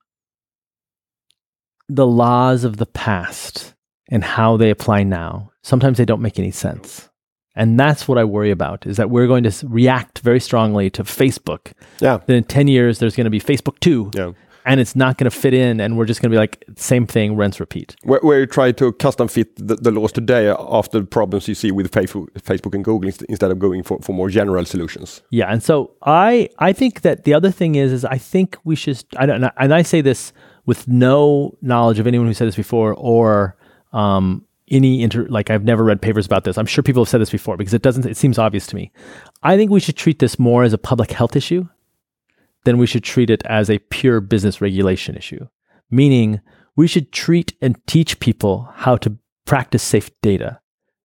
the 1.94 2.06
laws 2.06 2.64
of 2.64 2.76
the 2.76 2.86
past 2.86 3.74
and 4.10 4.24
how 4.24 4.56
they 4.56 4.70
apply 4.70 5.02
now. 5.02 5.50
Sometimes 5.62 5.98
they 5.98 6.04
don't 6.04 6.22
make 6.22 6.38
any 6.38 6.50
sense. 6.50 7.08
And 7.56 7.78
that's 7.78 8.06
what 8.06 8.16
I 8.16 8.24
worry 8.24 8.50
about 8.50 8.86
is 8.86 8.96
that 8.96 9.10
we're 9.10 9.26
going 9.26 9.42
to 9.44 9.66
react 9.66 10.20
very 10.20 10.40
strongly 10.40 10.88
to 10.90 11.02
Facebook. 11.02 11.72
yeah 12.00 12.18
Then 12.26 12.36
in 12.36 12.44
10 12.44 12.68
years, 12.68 12.98
there's 12.98 13.16
going 13.16 13.24
to 13.24 13.30
be 13.30 13.40
Facebook 13.40 13.78
2 13.80 14.12
yeah 14.14 14.32
and 14.64 14.80
it's 14.80 14.94
not 14.94 15.18
going 15.18 15.30
to 15.30 15.36
fit 15.36 15.54
in. 15.54 15.80
And 15.80 15.96
we're 15.96 16.06
just 16.06 16.20
going 16.20 16.30
to 16.30 16.34
be 16.34 16.38
like, 16.38 16.64
same 16.76 17.06
thing, 17.06 17.36
rinse, 17.36 17.60
repeat. 17.60 17.96
where, 18.02 18.20
where 18.20 18.40
you 18.40 18.46
try 18.46 18.72
to 18.72 18.92
custom 18.92 19.28
fit 19.28 19.54
the, 19.56 19.76
the 19.76 19.90
laws 19.90 20.12
today 20.12 20.48
after 20.48 21.00
the 21.00 21.06
problems 21.06 21.48
you 21.48 21.54
see 21.54 21.70
with 21.70 21.90
Facebook, 21.90 22.28
Facebook 22.32 22.74
and 22.74 22.84
Google 22.84 23.10
instead 23.28 23.50
of 23.50 23.58
going 23.58 23.82
for, 23.82 23.98
for 24.00 24.12
more 24.12 24.28
general 24.28 24.64
solutions 24.64 25.22
Yeah, 25.30 25.46
and 25.46 25.62
so 25.62 25.92
I 26.02 26.48
I 26.58 26.72
think 26.72 27.00
that 27.02 27.24
the 27.24 27.34
other 27.34 27.50
thing 27.50 27.74
is 27.74 27.92
is 27.92 28.04
I 28.04 28.18
think 28.18 28.56
we 28.64 28.76
should 28.76 29.02
I 29.16 29.26
don't 29.26 29.44
and 29.56 29.74
I 29.74 29.82
say 29.82 30.00
this 30.00 30.32
with 30.66 30.88
no 30.88 31.56
knowledge 31.62 31.98
of 31.98 32.06
anyone 32.06 32.26
who 32.26 32.34
said 32.34 32.48
this 32.48 32.56
before 32.56 32.94
or 32.94 33.56
um, 33.92 34.44
any 34.70 35.02
inter 35.02 35.26
like 35.28 35.50
I've 35.50 35.64
never 35.64 35.84
read 35.84 36.00
papers 36.00 36.26
about 36.26 36.44
this. 36.44 36.56
I'm 36.56 36.66
sure 36.66 36.82
people 36.82 37.02
have 37.04 37.08
said 37.08 37.20
this 37.20 37.30
before 37.30 37.56
because 37.56 37.74
it 37.74 37.82
doesn't 37.82 38.06
it 38.06 38.16
seems 38.16 38.38
obvious 38.38 38.66
to 38.68 38.76
me. 38.76 38.92
I 39.42 39.56
think 39.56 39.70
we 39.70 39.80
should 39.80 39.96
treat 39.96 40.18
this 40.18 40.38
more 40.38 40.62
as 40.62 40.72
a 40.72 40.78
public 40.78 41.10
health 41.12 41.36
issue 41.36 41.68
than 42.64 42.78
we 42.78 42.86
should 42.86 43.04
treat 43.04 43.30
it 43.30 43.42
as 43.46 43.70
a 43.70 43.78
pure 43.78 44.20
business 44.20 44.60
regulation 44.60 45.16
issue. 45.16 45.48
Meaning 45.90 46.40
we 46.76 46.86
should 46.86 47.12
treat 47.12 47.54
and 47.60 47.84
teach 47.86 48.20
people 48.20 48.68
how 48.74 48.96
to 48.98 49.16
practice 49.44 49.82
safe 49.82 50.10
data. 50.22 50.60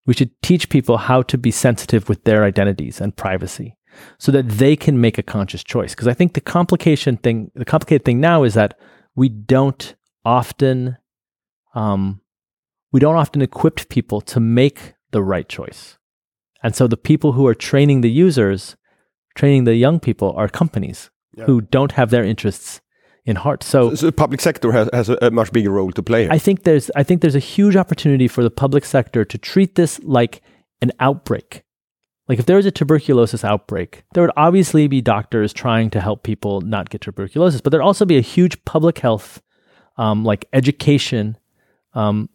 We 0.06 0.14
should 0.14 0.40
teach 0.44 0.70
people 0.70 0.98
how 0.98 1.24
to 1.24 1.38
be 1.38 1.50
sensitive 1.50 2.08
with 2.08 2.24
their 2.26 2.44
identities 2.44 3.02
and 3.02 3.16
privacy 3.16 3.76
so 4.20 4.32
that 4.32 4.48
they 4.48 4.76
can 4.76 5.02
make 5.02 5.18
a 5.18 5.24
conscious 5.24 5.64
choice. 5.64 5.96
Because 5.96 6.08
I 6.08 6.14
think 6.14 6.34
the 6.34 6.42
complication 6.42 7.18
thing, 7.18 7.50
the 7.56 7.66
complicated 7.66 8.06
thing 8.06 8.20
now 8.20 8.44
is 8.44 8.54
that 8.54 8.78
we 9.16 9.30
don't 9.30 9.96
often, 10.24 10.98
um, 11.74 12.22
we 12.92 13.00
don't 13.00 13.16
often 13.16 13.42
equip 13.42 13.88
people 13.90 14.22
to 14.22 14.40
make 14.40 14.94
the 15.12 15.22
right 15.24 15.48
choice. 15.48 15.98
And 16.64 16.76
so 16.76 16.88
the 16.88 16.98
people 16.98 17.34
who 17.34 17.46
are 17.48 17.56
training 17.56 18.02
the 18.02 18.10
users, 18.10 18.76
training 19.36 19.66
the 19.66 19.76
young 19.76 20.00
people 20.00 20.34
are 20.36 20.48
companies 20.48 21.10
Yeah. 21.38 21.46
who 21.46 21.62
don't 21.62 21.92
have 21.94 22.10
their 22.10 22.24
interests 22.24 22.82
in 23.26 23.36
heart. 23.36 23.64
So 23.64 23.96
so 23.96 24.06
the 24.06 24.12
public 24.12 24.42
sector 24.42 24.72
has, 24.72 24.90
has 24.94 25.10
a, 25.10 25.18
a 25.22 25.32
much 25.32 25.52
bigger 25.52 25.72
role 25.72 25.92
to 25.92 26.04
play 26.04 26.22
here. 26.24 26.32
I 26.32 26.40
think 26.40 26.64
there's 26.64 26.90
I 26.96 27.04
think 27.04 27.22
there's 27.22 27.36
a 27.36 27.40
huge 27.56 27.76
opportunity 27.76 28.28
for 28.28 28.44
the 28.44 28.52
public 28.52 28.86
sector 28.86 29.26
to 29.26 29.38
treat 29.38 29.76
this 29.76 30.00
like 30.04 30.42
an 30.82 30.92
outbreak. 31.00 31.65
Like 32.28 32.40
if 32.40 32.46
there 32.46 32.56
was 32.56 32.66
a 32.66 32.72
tuberculosis 32.72 33.44
outbreak, 33.44 34.04
there 34.14 34.24
would 34.24 34.34
obviously 34.36 34.88
be 34.88 35.02
doctors 35.02 35.54
trying 35.54 35.90
to 35.92 36.02
help 36.02 36.24
people 36.24 36.62
not 36.62 36.90
get 36.90 37.02
tuberculosis, 37.02 37.62
but 37.62 37.70
there'd 37.70 37.84
also 37.84 38.06
be 38.06 38.18
a 38.18 38.22
huge 38.22 38.64
public 38.66 39.00
health, 39.00 39.42
um, 39.98 40.24
like 40.24 40.46
education, 40.52 41.38
um, 41.94 42.30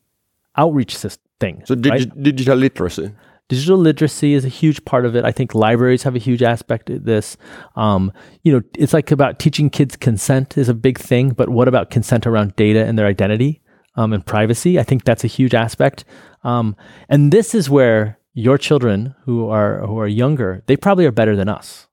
outreach 0.57 0.96
sys- 0.96 1.18
thing. 1.40 1.62
so 1.64 1.74
digi- 1.74 1.90
right? 1.90 2.22
digital 2.22 2.57
literacy 2.57 3.11
digital 3.50 3.76
literacy 3.76 4.33
is 4.33 4.44
a 4.44 4.48
huge 4.48 4.85
part 4.85 5.05
of 5.05 5.16
it. 5.16 5.24
I 5.24 5.33
think 5.33 5.57
libraries 5.57 6.05
have 6.05 6.14
a 6.14 6.20
huge 6.20 6.40
aspect 6.40 6.88
of 6.88 7.05
this. 7.05 7.37
Um, 7.74 8.12
you 8.44 8.53
know, 8.53 8.62
it's 8.79 8.94
like 8.94 9.11
about 9.11 9.40
teaching 9.40 9.68
kids 9.68 9.96
consent 9.96 10.57
is 10.57 10.68
a 10.68 10.74
big 10.74 10.98
thing, 10.98 11.31
but 11.31 11.48
what 11.48 11.66
about 11.66 11.90
consent 11.90 12.29
around 12.29 12.55
data 12.55 12.87
and 12.87 12.96
their 12.96 13.09
identity 13.09 13.61
um, 13.96 14.12
and 14.12 14.24
privacy? 14.24 14.79
I 14.79 14.85
think 14.85 15.03
that's 15.03 15.24
a 15.24 15.26
huge 15.26 15.53
aspect. 15.53 16.05
Um, 16.44 16.76
and 17.09 17.33
this 17.33 17.53
is 17.53 17.68
where 17.68 18.19
your 18.35 18.59
children 18.59 19.14
who 19.25 19.49
are 19.49 19.87
who 19.87 19.99
are 19.99 20.09
younger, 20.09 20.62
they 20.66 20.77
probably 20.77 21.07
are 21.07 21.12
better 21.12 21.37
than 21.37 21.49
us. 21.49 21.87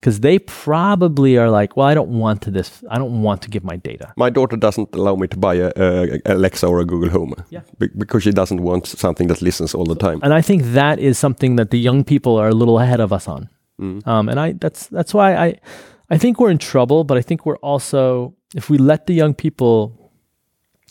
Because 0.00 0.20
they 0.20 0.38
probably 0.38 1.36
are 1.36 1.50
like, 1.50 1.76
well, 1.76 1.86
I 1.86 1.92
don't 1.94 2.08
want 2.08 2.40
to 2.42 2.50
this. 2.50 2.82
I 2.88 2.96
don't 2.96 3.20
want 3.22 3.42
to 3.42 3.50
give 3.50 3.62
my 3.64 3.76
data. 3.76 4.14
My 4.16 4.30
daughter 4.30 4.56
doesn't 4.56 4.94
allow 4.94 5.14
me 5.14 5.26
to 5.28 5.36
buy 5.36 5.56
a, 5.56 5.70
a 5.76 6.20
Alexa 6.24 6.66
or 6.66 6.80
a 6.80 6.86
Google 6.86 7.10
Home. 7.10 7.34
Yeah. 7.50 7.60
Be- 7.78 7.90
because 7.98 8.22
she 8.22 8.32
doesn't 8.32 8.62
want 8.62 8.86
something 8.86 9.28
that 9.28 9.42
listens 9.42 9.74
all 9.74 9.84
the 9.84 9.94
time. 9.96 10.20
and 10.22 10.32
I 10.32 10.40
think 10.40 10.62
that 10.72 10.98
is 10.98 11.18
something 11.18 11.56
that 11.56 11.70
the 11.70 11.78
young 11.78 12.02
people 12.04 12.36
are 12.38 12.48
a 12.48 12.54
little 12.54 12.78
ahead 12.78 13.00
of 13.00 13.12
us 13.12 13.28
on. 13.28 13.50
Mm. 13.78 14.06
Um, 14.06 14.28
and 14.30 14.40
I 14.40 14.52
that's 14.52 14.86
that's 14.86 15.12
why 15.12 15.34
I 15.36 15.60
I 16.08 16.18
think 16.18 16.40
we're 16.40 16.50
in 16.50 16.58
trouble, 16.58 17.04
but 17.04 17.18
I 17.18 17.22
think 17.22 17.44
we're 17.44 17.58
also 17.62 18.34
if 18.56 18.70
we 18.70 18.78
let 18.78 19.06
the 19.06 19.12
young 19.14 19.34
people 19.34 20.12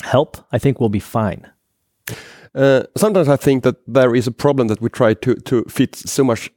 help, 0.04 0.38
I 0.52 0.60
think 0.60 0.80
we'll 0.80 0.90
be 0.90 1.00
fine. 1.00 1.48
Uh, 2.56 2.82
sometimes 2.98 3.28
I 3.28 3.38
think 3.38 3.64
that 3.64 3.76
there 3.88 4.16
is 4.16 4.28
a 4.28 4.32
problem 4.32 4.68
that 4.68 4.82
we 4.82 4.90
try 4.90 5.14
to 5.16 5.36
to 5.36 5.64
fit 5.70 5.96
so 5.96 6.24
much 6.24 6.52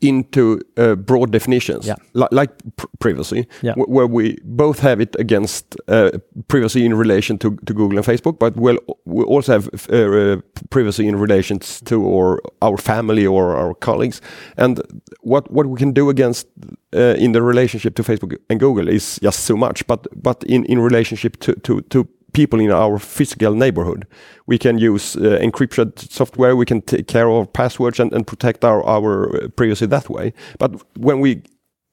into 0.00 0.60
uh, 0.76 0.94
broad 0.96 1.30
definitions, 1.32 1.86
Yeah. 1.86 1.94
li- 2.12 2.28
like 2.30 2.50
pr- 2.76 2.86
privacy, 2.98 3.46
Yeah. 3.62 3.72
wh- 3.74 3.88
where 3.88 4.06
we 4.06 4.36
both 4.44 4.80
have 4.80 5.00
it 5.02 5.16
against 5.18 5.76
uh, 5.88 6.10
privacy 6.48 6.84
in 6.84 6.94
relation 6.98 7.38
to, 7.38 7.56
to 7.64 7.72
Google 7.74 7.96
and 7.98 8.06
Facebook, 8.06 8.38
but 8.38 8.54
we'll, 8.56 8.78
we 9.06 9.24
also 9.24 9.52
have 9.52 9.68
uh, 9.90 10.42
privacy 10.68 11.06
in 11.08 11.16
relation 11.16 11.58
to 11.84 11.94
our, 12.06 12.38
our 12.60 12.76
family 12.76 13.26
or 13.26 13.56
our 13.56 13.72
colleagues. 13.74 14.20
And 14.58 14.80
what, 15.22 15.50
what 15.50 15.66
we 15.66 15.78
can 15.78 15.92
do 15.92 16.10
against 16.10 16.48
uh, 16.94 17.14
in 17.18 17.32
the 17.32 17.40
relationship 17.40 17.94
to 17.94 18.02
Facebook 18.02 18.36
and 18.50 18.60
Google 18.60 18.88
is 18.88 19.18
just 19.22 19.40
so 19.44 19.56
much, 19.56 19.86
but, 19.86 20.06
but 20.22 20.44
in, 20.44 20.64
in 20.66 20.80
relationship 20.80 21.38
to, 21.40 21.54
to, 21.54 21.80
to 21.80 22.06
people 22.34 22.60
in 22.60 22.70
our 22.70 22.98
physical 22.98 23.54
neighborhood. 23.54 24.06
We 24.46 24.58
can 24.58 24.78
use 24.78 25.16
uh, 25.16 25.38
encrypted 25.40 25.98
software, 26.10 26.54
we 26.54 26.66
can 26.66 26.82
take 26.82 27.06
care 27.06 27.30
of 27.30 27.52
passwords 27.52 27.98
and, 28.00 28.12
and 28.12 28.26
protect 28.26 28.64
our, 28.64 28.84
our 28.84 29.44
uh, 29.44 29.48
privacy 29.48 29.86
that 29.86 30.10
way. 30.10 30.34
But 30.58 30.82
when 30.98 31.20
we 31.20 31.42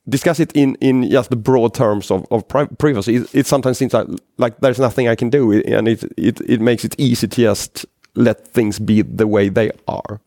discuss 0.10 0.39
it 0.39 0.51
in, 0.54 0.75
in 0.82 1.10
just 1.10 1.30
the 1.30 1.36
broad 1.36 1.73
terms 1.73 2.12
of, 2.12 2.25
of 2.32 2.47
privacy, 2.47 3.15
it, 3.15 3.36
it 3.36 3.45
sometimes 3.47 3.77
seems 3.77 3.93
like, 3.93 4.08
like 4.38 4.60
there's 4.60 4.80
nothing 4.80 5.08
I 5.08 5.15
can 5.15 5.30
do, 5.30 5.54
and 5.54 5.88
it, 5.88 6.04
it, 6.17 6.41
it 6.41 6.60
makes 6.60 6.84
it 6.84 6.95
easy 6.97 7.27
to 7.27 7.41
just 7.41 7.86
let 8.15 8.47
things 8.47 8.80
be 8.80 9.01
the 9.01 9.27
way 9.27 9.49
they 9.49 9.71
are. 9.88 10.19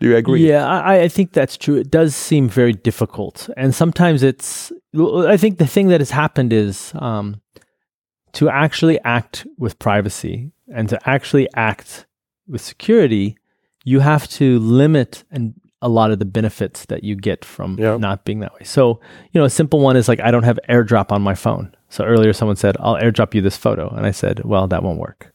Do 0.00 0.08
you 0.08 0.16
agree? 0.16 0.48
Yeah, 0.48 0.66
I, 0.66 1.02
I 1.02 1.08
think 1.08 1.32
that's 1.32 1.56
true. 1.56 1.76
It 1.76 1.90
does 1.90 2.16
seem 2.16 2.48
very 2.48 2.72
difficult, 2.72 3.48
and 3.56 3.72
sometimes 3.72 4.24
it's. 4.24 4.72
I 4.94 5.36
think 5.36 5.58
the 5.58 5.66
thing 5.66 5.88
that 5.88 6.00
has 6.00 6.10
happened 6.10 6.52
is 6.52 6.92
um, 6.96 7.40
to 8.34 8.48
actually 8.48 8.98
act 9.04 9.46
with 9.58 9.78
privacy 9.78 10.50
and 10.74 10.88
to 10.88 10.98
actually 11.08 11.48
act 11.54 12.06
with 12.48 12.60
security, 12.60 13.36
you 13.84 14.00
have 14.00 14.28
to 14.28 14.58
limit 14.58 15.24
and 15.30 15.54
a 15.84 15.88
lot 15.88 16.10
of 16.12 16.18
the 16.20 16.24
benefits 16.24 16.86
that 16.86 17.02
you 17.02 17.16
get 17.16 17.44
from 17.44 17.76
Yeah. 17.78 17.96
not 17.96 18.24
being 18.24 18.40
that 18.40 18.54
way. 18.54 18.64
So, 18.64 19.00
you 19.32 19.40
know, 19.40 19.44
a 19.44 19.50
simple 19.50 19.80
one 19.80 19.96
is 19.96 20.08
like 20.08 20.20
I 20.20 20.30
don't 20.30 20.44
have 20.44 20.58
AirDrop 20.68 21.10
on 21.12 21.22
my 21.22 21.34
phone. 21.34 21.74
So 21.88 22.04
earlier 22.04 22.32
someone 22.32 22.56
said, 22.56 22.76
"I'll 22.80 22.94
AirDrop 22.96 23.34
you 23.34 23.42
this 23.42 23.56
photo," 23.56 23.88
and 23.88 24.06
I 24.06 24.12
said, 24.12 24.44
"Well, 24.44 24.66
that 24.68 24.82
won't 24.82 24.98
work." 25.00 25.32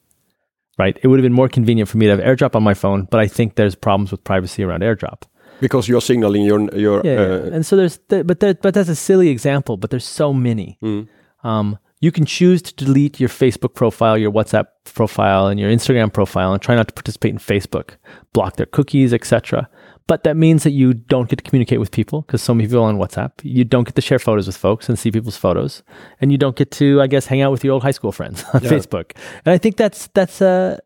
Right? 0.80 0.98
It 1.04 1.08
would 1.08 1.20
have 1.20 1.24
been 1.24 1.34
more 1.34 1.50
convenient 1.50 1.90
for 1.90 1.98
me 1.98 2.06
to 2.08 2.12
have 2.16 2.20
AirDrop 2.22 2.56
on 2.56 2.64
my 2.64 2.74
phone, 2.74 3.08
but 3.12 3.20
I 3.20 3.28
think 3.28 3.56
there's 3.56 3.76
problems 3.76 4.12
with 4.12 4.24
privacy 4.24 4.64
around 4.64 4.82
AirDrop. 4.84 5.24
Because 5.60 5.88
you're 5.90 6.02
signaling 6.02 6.44
your 6.44 6.62
your 6.76 7.02
Yeah, 7.04 7.14
yeah. 7.14 7.20
uh, 7.22 7.50
and 7.56 7.66
so 7.66 7.76
there's, 7.76 7.98
th- 8.10 8.26
but 8.26 8.40
there, 8.40 8.54
but 8.54 8.74
that's 8.74 8.90
a 8.90 8.96
silly 8.96 9.30
example. 9.30 9.76
But 9.78 9.90
there's 9.90 10.06
so 10.06 10.34
many. 10.34 10.78
mm, 10.82 11.08
Um, 11.44 11.78
you 12.00 12.12
can 12.12 12.26
choose 12.26 12.62
to 12.62 12.74
delete 12.76 13.20
your 13.20 13.30
Facebook 13.30 13.74
profile, 13.74 14.18
your 14.18 14.32
WhatsApp 14.32 14.68
profile, 14.86 15.48
and 15.48 15.60
your 15.60 15.72
Instagram 15.72 16.14
profile, 16.14 16.54
and 16.54 16.62
try 16.62 16.76
not 16.76 16.88
to 16.88 16.94
participate 16.94 17.32
in 17.32 17.40
Facebook, 17.40 17.96
block 18.34 18.56
their 18.58 18.66
cookies, 18.68 19.14
etc. 19.14 19.68
But 20.06 20.24
that 20.24 20.38
means 20.38 20.64
that 20.64 20.72
you 20.72 20.94
don't 20.94 21.28
get 21.30 21.38
to 21.38 21.44
communicate 21.44 21.80
with 21.80 21.92
people 21.92 22.22
because 22.22 22.42
so 22.42 22.54
many 22.54 22.68
people 22.68 22.84
are 22.84 22.88
on 22.88 22.98
WhatsApp. 22.98 23.32
You 23.44 23.66
don't 23.66 23.84
get 23.84 23.96
to 23.96 24.02
share 24.02 24.20
photos 24.20 24.48
with 24.48 24.56
folks 24.56 24.88
and 24.88 24.98
see 24.98 25.12
people's 25.12 25.36
photos, 25.38 25.84
and 26.22 26.32
you 26.32 26.38
don't 26.38 26.56
get 26.56 26.72
to, 26.72 27.02
I 27.02 27.08
guess, 27.08 27.26
hang 27.26 27.42
out 27.42 27.52
with 27.52 27.64
your 27.64 27.74
old 27.74 27.84
high 27.84 27.92
school 27.92 28.12
friends 28.12 28.44
on 28.54 28.64
Yeah. 28.64 28.70
Facebook. 28.70 29.12
And 29.46 29.54
I 29.54 29.58
think 29.58 29.76
that's 29.78 30.08
that's 30.14 30.42
uh, 30.42 30.78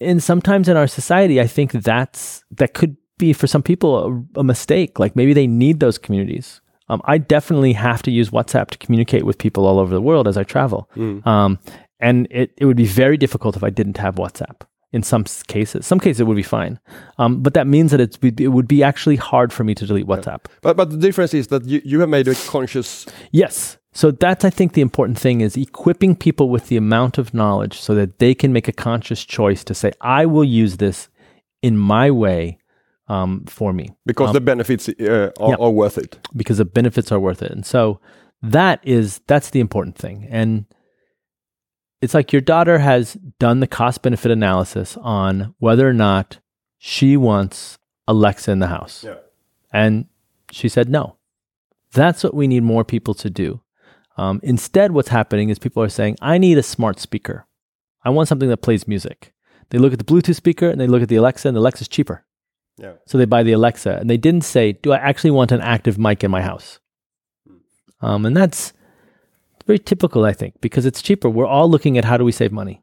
and 0.00 0.22
sometimes 0.22 0.68
in 0.68 0.76
our 0.76 0.86
society, 0.86 1.40
I 1.40 1.46
think 1.46 1.72
that's 1.72 2.44
that 2.52 2.72
could 2.74 2.96
be 3.18 3.32
for 3.32 3.46
some 3.46 3.62
people 3.62 4.24
a, 4.36 4.40
a 4.40 4.44
mistake. 4.44 4.98
Like 4.98 5.14
maybe 5.16 5.32
they 5.34 5.46
need 5.46 5.80
those 5.80 5.98
communities. 5.98 6.60
Um, 6.88 7.02
I 7.04 7.18
definitely 7.18 7.74
have 7.74 8.02
to 8.02 8.10
use 8.10 8.30
WhatsApp 8.30 8.70
to 8.70 8.78
communicate 8.78 9.24
with 9.24 9.38
people 9.38 9.66
all 9.66 9.78
over 9.78 9.94
the 9.94 10.02
world 10.02 10.26
as 10.26 10.36
I 10.36 10.44
travel. 10.44 10.88
mm. 10.96 11.26
Um, 11.26 11.58
and 12.00 12.28
it, 12.30 12.52
it 12.56 12.64
would 12.64 12.76
be 12.76 12.86
very 12.86 13.16
difficult 13.16 13.56
if 13.56 13.64
I 13.64 13.70
didn't 13.70 13.96
have 13.96 14.14
WhatsApp 14.16 14.62
in 14.92 15.02
some 15.02 15.24
cases. 15.46 15.86
Some 15.86 16.00
cases 16.00 16.20
it 16.20 16.24
would 16.24 16.36
be 16.36 16.42
fine. 16.42 16.78
Um, 17.18 17.42
but 17.42 17.54
that 17.54 17.66
means 17.66 17.90
that 17.90 18.00
it's, 18.00 18.18
it 18.22 18.48
would 18.48 18.68
be 18.68 18.82
actually 18.82 19.16
hard 19.16 19.52
for 19.52 19.64
me 19.64 19.74
to 19.74 19.86
delete 19.86 20.06
WhatsApp. 20.06 20.46
But 20.62 20.76
but 20.76 20.90
the 20.90 20.96
difference 20.96 21.34
is 21.34 21.48
that 21.48 21.64
you, 21.64 21.82
you 21.84 22.00
have 22.00 22.08
made 22.08 22.28
a 22.28 22.34
conscious 22.34 23.06
Yes. 23.30 23.78
So 23.92 24.10
that's 24.10 24.44
I 24.44 24.50
think 24.50 24.72
the 24.72 24.80
important 24.80 25.18
thing 25.18 25.40
is 25.40 25.56
equipping 25.56 26.14
people 26.14 26.50
with 26.50 26.68
the 26.68 26.76
amount 26.76 27.18
of 27.18 27.34
knowledge 27.34 27.80
so 27.80 27.94
that 27.94 28.18
they 28.18 28.34
can 28.34 28.52
make 28.52 28.68
a 28.68 28.72
conscious 28.72 29.24
choice 29.24 29.64
to 29.64 29.74
say, 29.74 29.92
I 30.00 30.26
will 30.26 30.44
use 30.44 30.76
this 30.76 31.08
in 31.62 31.76
my 31.76 32.10
way 32.10 32.58
um, 33.08 33.44
for 33.46 33.72
me 33.72 33.90
because 34.06 34.28
Um, 34.28 34.34
the 34.34 34.40
benefits 34.40 34.88
uh, 34.88 35.30
are, 35.40 35.50
yeah. 35.50 35.56
are 35.58 35.70
worth 35.70 35.98
it. 35.98 36.18
because 36.36 36.58
the 36.58 36.64
benefits 36.64 37.10
are 37.12 37.18
worth 37.20 37.42
it. 37.42 37.50
And 37.50 37.64
so 37.66 38.00
that 38.42 38.80
is 38.82 39.20
that's 39.26 39.50
the 39.50 39.60
important 39.60 39.96
thing. 39.96 40.26
And 40.30 40.66
it's 42.00 42.14
like 42.14 42.32
your 42.32 42.42
daughter 42.42 42.78
has 42.78 43.14
done 43.38 43.60
the 43.60 43.66
cost 43.66 44.02
benefit 44.02 44.30
analysis 44.30 44.96
on 45.00 45.54
whether 45.58 45.88
or 45.88 45.94
not 45.94 46.38
she 46.78 47.16
wants 47.16 47.78
Alexa 48.06 48.50
in 48.52 48.60
the 48.60 48.68
house. 48.68 49.02
Yeah. 49.04 49.16
And 49.72 50.06
she 50.52 50.68
said 50.68 50.88
no. 50.88 51.16
That's 51.92 52.22
what 52.22 52.34
we 52.34 52.46
need 52.46 52.62
more 52.62 52.84
people 52.84 53.14
to 53.14 53.30
do. 53.30 53.60
Um, 54.16 54.40
instead, 54.42 54.92
what's 54.92 55.08
happening 55.08 55.48
is 55.48 55.58
people 55.58 55.82
are 55.82 55.88
saying, 55.88 56.16
I 56.20 56.38
need 56.38 56.58
a 56.58 56.62
smart 56.62 57.00
speaker. 57.00 57.46
I 58.04 58.10
want 58.10 58.28
something 58.28 58.48
that 58.48 58.58
plays 58.62 58.86
music. 58.86 59.32
They 59.70 59.78
look 59.78 59.92
at 59.92 59.98
the 59.98 60.04
Bluetooth 60.04 60.34
speaker 60.34 60.68
and 60.68 60.80
they 60.80 60.86
look 60.86 61.02
at 61.02 61.08
the 61.08 61.16
Alexa, 61.16 61.48
and 61.48 61.56
the 61.56 61.60
Alexa's 61.60 61.88
cheaper. 61.88 62.24
Yeah. 62.78 62.92
So 63.06 63.18
they 63.18 63.24
buy 63.24 63.42
the 63.42 63.52
Alexa, 63.52 63.96
and 63.96 64.08
they 64.08 64.16
didn't 64.16 64.44
say, 64.44 64.72
"Do 64.72 64.92
I 64.92 64.98
actually 64.98 65.32
want 65.32 65.52
an 65.52 65.60
active 65.60 65.98
mic 65.98 66.22
in 66.24 66.30
my 66.30 66.42
house?" 66.42 66.78
Um, 68.00 68.24
and 68.24 68.36
that's 68.36 68.72
very 69.66 69.78
typical, 69.78 70.24
I 70.24 70.32
think, 70.32 70.60
because 70.60 70.86
it's 70.86 71.02
cheaper. 71.02 71.28
We're 71.28 71.46
all 71.46 71.68
looking 71.68 71.98
at 71.98 72.04
how 72.04 72.16
do 72.16 72.24
we 72.24 72.32
save 72.32 72.52
money, 72.52 72.82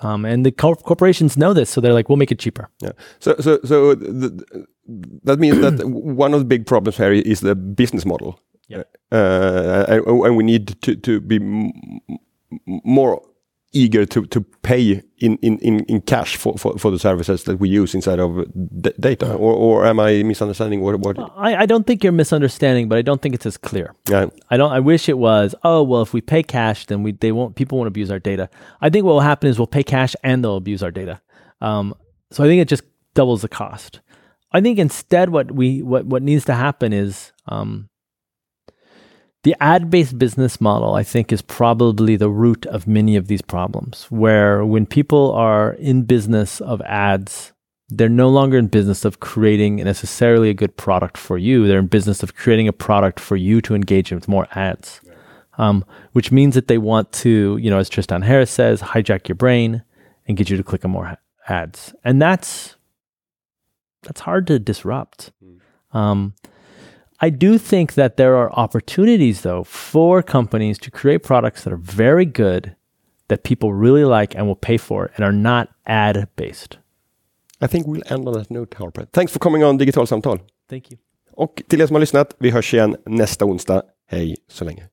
um, 0.00 0.24
and 0.24 0.44
the 0.44 0.52
cor- 0.52 0.76
corporations 0.76 1.36
know 1.36 1.52
this, 1.52 1.70
so 1.70 1.80
they're 1.80 1.92
like, 1.92 2.08
"We'll 2.08 2.16
make 2.16 2.32
it 2.32 2.38
cheaper." 2.38 2.68
Yeah. 2.80 2.92
So 3.20 3.36
so 3.40 3.60
so 3.64 3.94
the, 3.94 4.66
that 5.24 5.38
means 5.38 5.60
that 5.60 5.86
one 6.24 6.34
of 6.34 6.40
the 6.40 6.46
big 6.46 6.66
problems 6.66 6.96
here 6.96 7.12
is 7.12 7.40
the 7.40 7.54
business 7.54 8.04
model. 8.04 8.40
Yeah. 8.68 8.84
Uh, 9.12 9.84
and, 9.88 10.06
and 10.06 10.36
we 10.36 10.44
need 10.44 10.80
to 10.82 10.96
to 10.96 11.20
be 11.20 11.36
m- 11.36 11.70
m- 12.08 12.80
more 12.84 13.22
eager 13.74 14.06
to 14.06 14.24
to 14.26 14.40
pay 14.62 15.02
in 15.18 15.36
in 15.42 15.58
in, 15.58 15.80
in 15.84 16.00
cash 16.00 16.36
for, 16.36 16.56
for 16.56 16.78
for 16.78 16.90
the 16.90 16.98
services 16.98 17.44
that 17.44 17.58
we 17.60 17.68
use 17.68 17.94
instead 17.94 18.18
of 18.18 18.44
d- 18.80 18.92
data. 18.98 19.34
Or 19.34 19.52
or 19.52 19.86
am 19.86 20.00
I 20.00 20.22
misunderstanding 20.22 20.80
what 20.80 20.98
what? 21.00 21.18
I, 21.36 21.62
I 21.62 21.66
don't 21.66 21.86
think 21.86 22.02
you're 22.02 22.12
misunderstanding, 22.12 22.88
but 22.88 22.98
I 22.98 23.02
don't 23.02 23.20
think 23.20 23.34
it's 23.34 23.46
as 23.46 23.56
clear. 23.56 23.94
Yeah. 24.08 24.26
I 24.50 24.56
don't. 24.56 24.72
I 24.72 24.80
wish 24.80 25.08
it 25.08 25.18
was. 25.18 25.54
Oh 25.62 25.82
well, 25.82 26.02
if 26.02 26.12
we 26.14 26.20
pay 26.20 26.42
cash, 26.42 26.86
then 26.86 27.02
we 27.02 27.12
they 27.12 27.32
won't. 27.32 27.56
People 27.56 27.78
won't 27.78 27.88
abuse 27.88 28.10
our 28.10 28.20
data. 28.20 28.48
I 28.80 28.90
think 28.90 29.04
what 29.04 29.12
will 29.12 29.20
happen 29.20 29.50
is 29.50 29.58
we'll 29.58 29.66
pay 29.66 29.82
cash 29.82 30.14
and 30.22 30.42
they'll 30.42 30.56
abuse 30.56 30.82
our 30.82 30.90
data. 30.90 31.20
Um, 31.60 31.94
so 32.30 32.44
I 32.44 32.46
think 32.46 32.62
it 32.62 32.68
just 32.68 32.84
doubles 33.14 33.42
the 33.42 33.48
cost. 33.48 34.00
I 34.52 34.60
think 34.60 34.78
instead, 34.78 35.30
what 35.30 35.50
we 35.52 35.82
what 35.82 36.06
what 36.06 36.22
needs 36.22 36.44
to 36.46 36.54
happen 36.54 36.92
is 36.92 37.32
um, 37.46 37.88
the 39.44 39.54
ad-based 39.60 40.18
business 40.18 40.60
model. 40.60 40.94
I 40.94 41.04
think 41.04 41.32
is 41.32 41.42
probably 41.42 42.16
the 42.16 42.30
root 42.30 42.66
of 42.66 42.86
many 42.86 43.16
of 43.16 43.28
these 43.28 43.42
problems. 43.42 44.06
Where 44.10 44.64
when 44.64 44.84
people 44.84 45.32
are 45.32 45.74
in 45.74 46.02
business 46.02 46.60
of 46.60 46.82
ads, 46.82 47.52
they're 47.88 48.08
no 48.08 48.28
longer 48.28 48.58
in 48.58 48.66
business 48.66 49.04
of 49.04 49.20
creating 49.20 49.76
necessarily 49.76 50.50
a 50.50 50.54
good 50.54 50.76
product 50.76 51.16
for 51.16 51.38
you. 51.38 51.66
They're 51.66 51.78
in 51.78 51.86
business 51.86 52.22
of 52.22 52.34
creating 52.34 52.68
a 52.68 52.72
product 52.72 53.20
for 53.20 53.36
you 53.36 53.60
to 53.62 53.74
engage 53.74 54.10
with 54.10 54.26
more 54.26 54.48
ads, 54.52 55.00
um, 55.58 55.84
which 56.12 56.32
means 56.32 56.54
that 56.54 56.66
they 56.66 56.78
want 56.78 57.12
to, 57.12 57.58
you 57.58 57.70
know, 57.70 57.78
as 57.78 57.88
Tristan 57.88 58.22
Harris 58.22 58.50
says, 58.50 58.80
hijack 58.80 59.28
your 59.28 59.36
brain 59.36 59.84
and 60.26 60.36
get 60.36 60.48
you 60.48 60.56
to 60.56 60.64
click 60.64 60.84
on 60.84 60.90
more 60.90 61.06
ha- 61.06 61.16
ads, 61.46 61.94
and 62.02 62.20
that's 62.20 62.76
that's 64.02 64.20
hard 64.20 64.46
to 64.46 64.58
disrupt. 64.58 65.32
Um, 65.92 66.34
I 67.26 67.30
do 67.30 67.58
think 67.58 67.94
that 67.94 68.16
there 68.16 68.36
are 68.36 68.52
opportunities, 68.52 69.40
though, 69.40 69.64
for 69.64 70.22
companies 70.22 70.78
to 70.78 70.90
create 70.90 71.22
products 71.22 71.64
that 71.64 71.72
are 71.72 71.82
very 72.02 72.26
good, 72.26 72.76
that 73.28 73.42
people 73.42 73.72
really 73.72 74.04
like 74.04 74.34
and 74.36 74.46
will 74.46 74.60
pay 74.60 74.78
for, 74.78 75.10
and 75.16 75.24
are 75.24 75.32
not 75.32 75.68
ad 75.86 76.28
based. 76.36 76.78
I 77.62 77.66
think 77.66 77.86
we'll 77.86 78.02
end 78.10 78.28
on 78.28 78.34
that 78.34 78.50
note, 78.50 78.74
Harper. 78.74 79.06
Thanks 79.12 79.32
for 79.32 79.38
coming 79.38 79.64
on 79.64 79.78
Digital 79.78 80.06
Samtal. 80.06 80.38
Thank 80.68 80.90
you. 80.90 80.98
Och 81.32 81.62
till 81.68 81.80
er 81.80 81.86
som 81.86 81.94
har 81.94 82.00
lyssnat, 82.00 82.34
vi 82.38 82.50
hörs 82.50 82.74
igen 82.74 82.96
nästa 83.06 83.44
onsdag. 83.44 83.82
Hej 84.06 84.36
så 84.48 84.64
länge. 84.64 84.88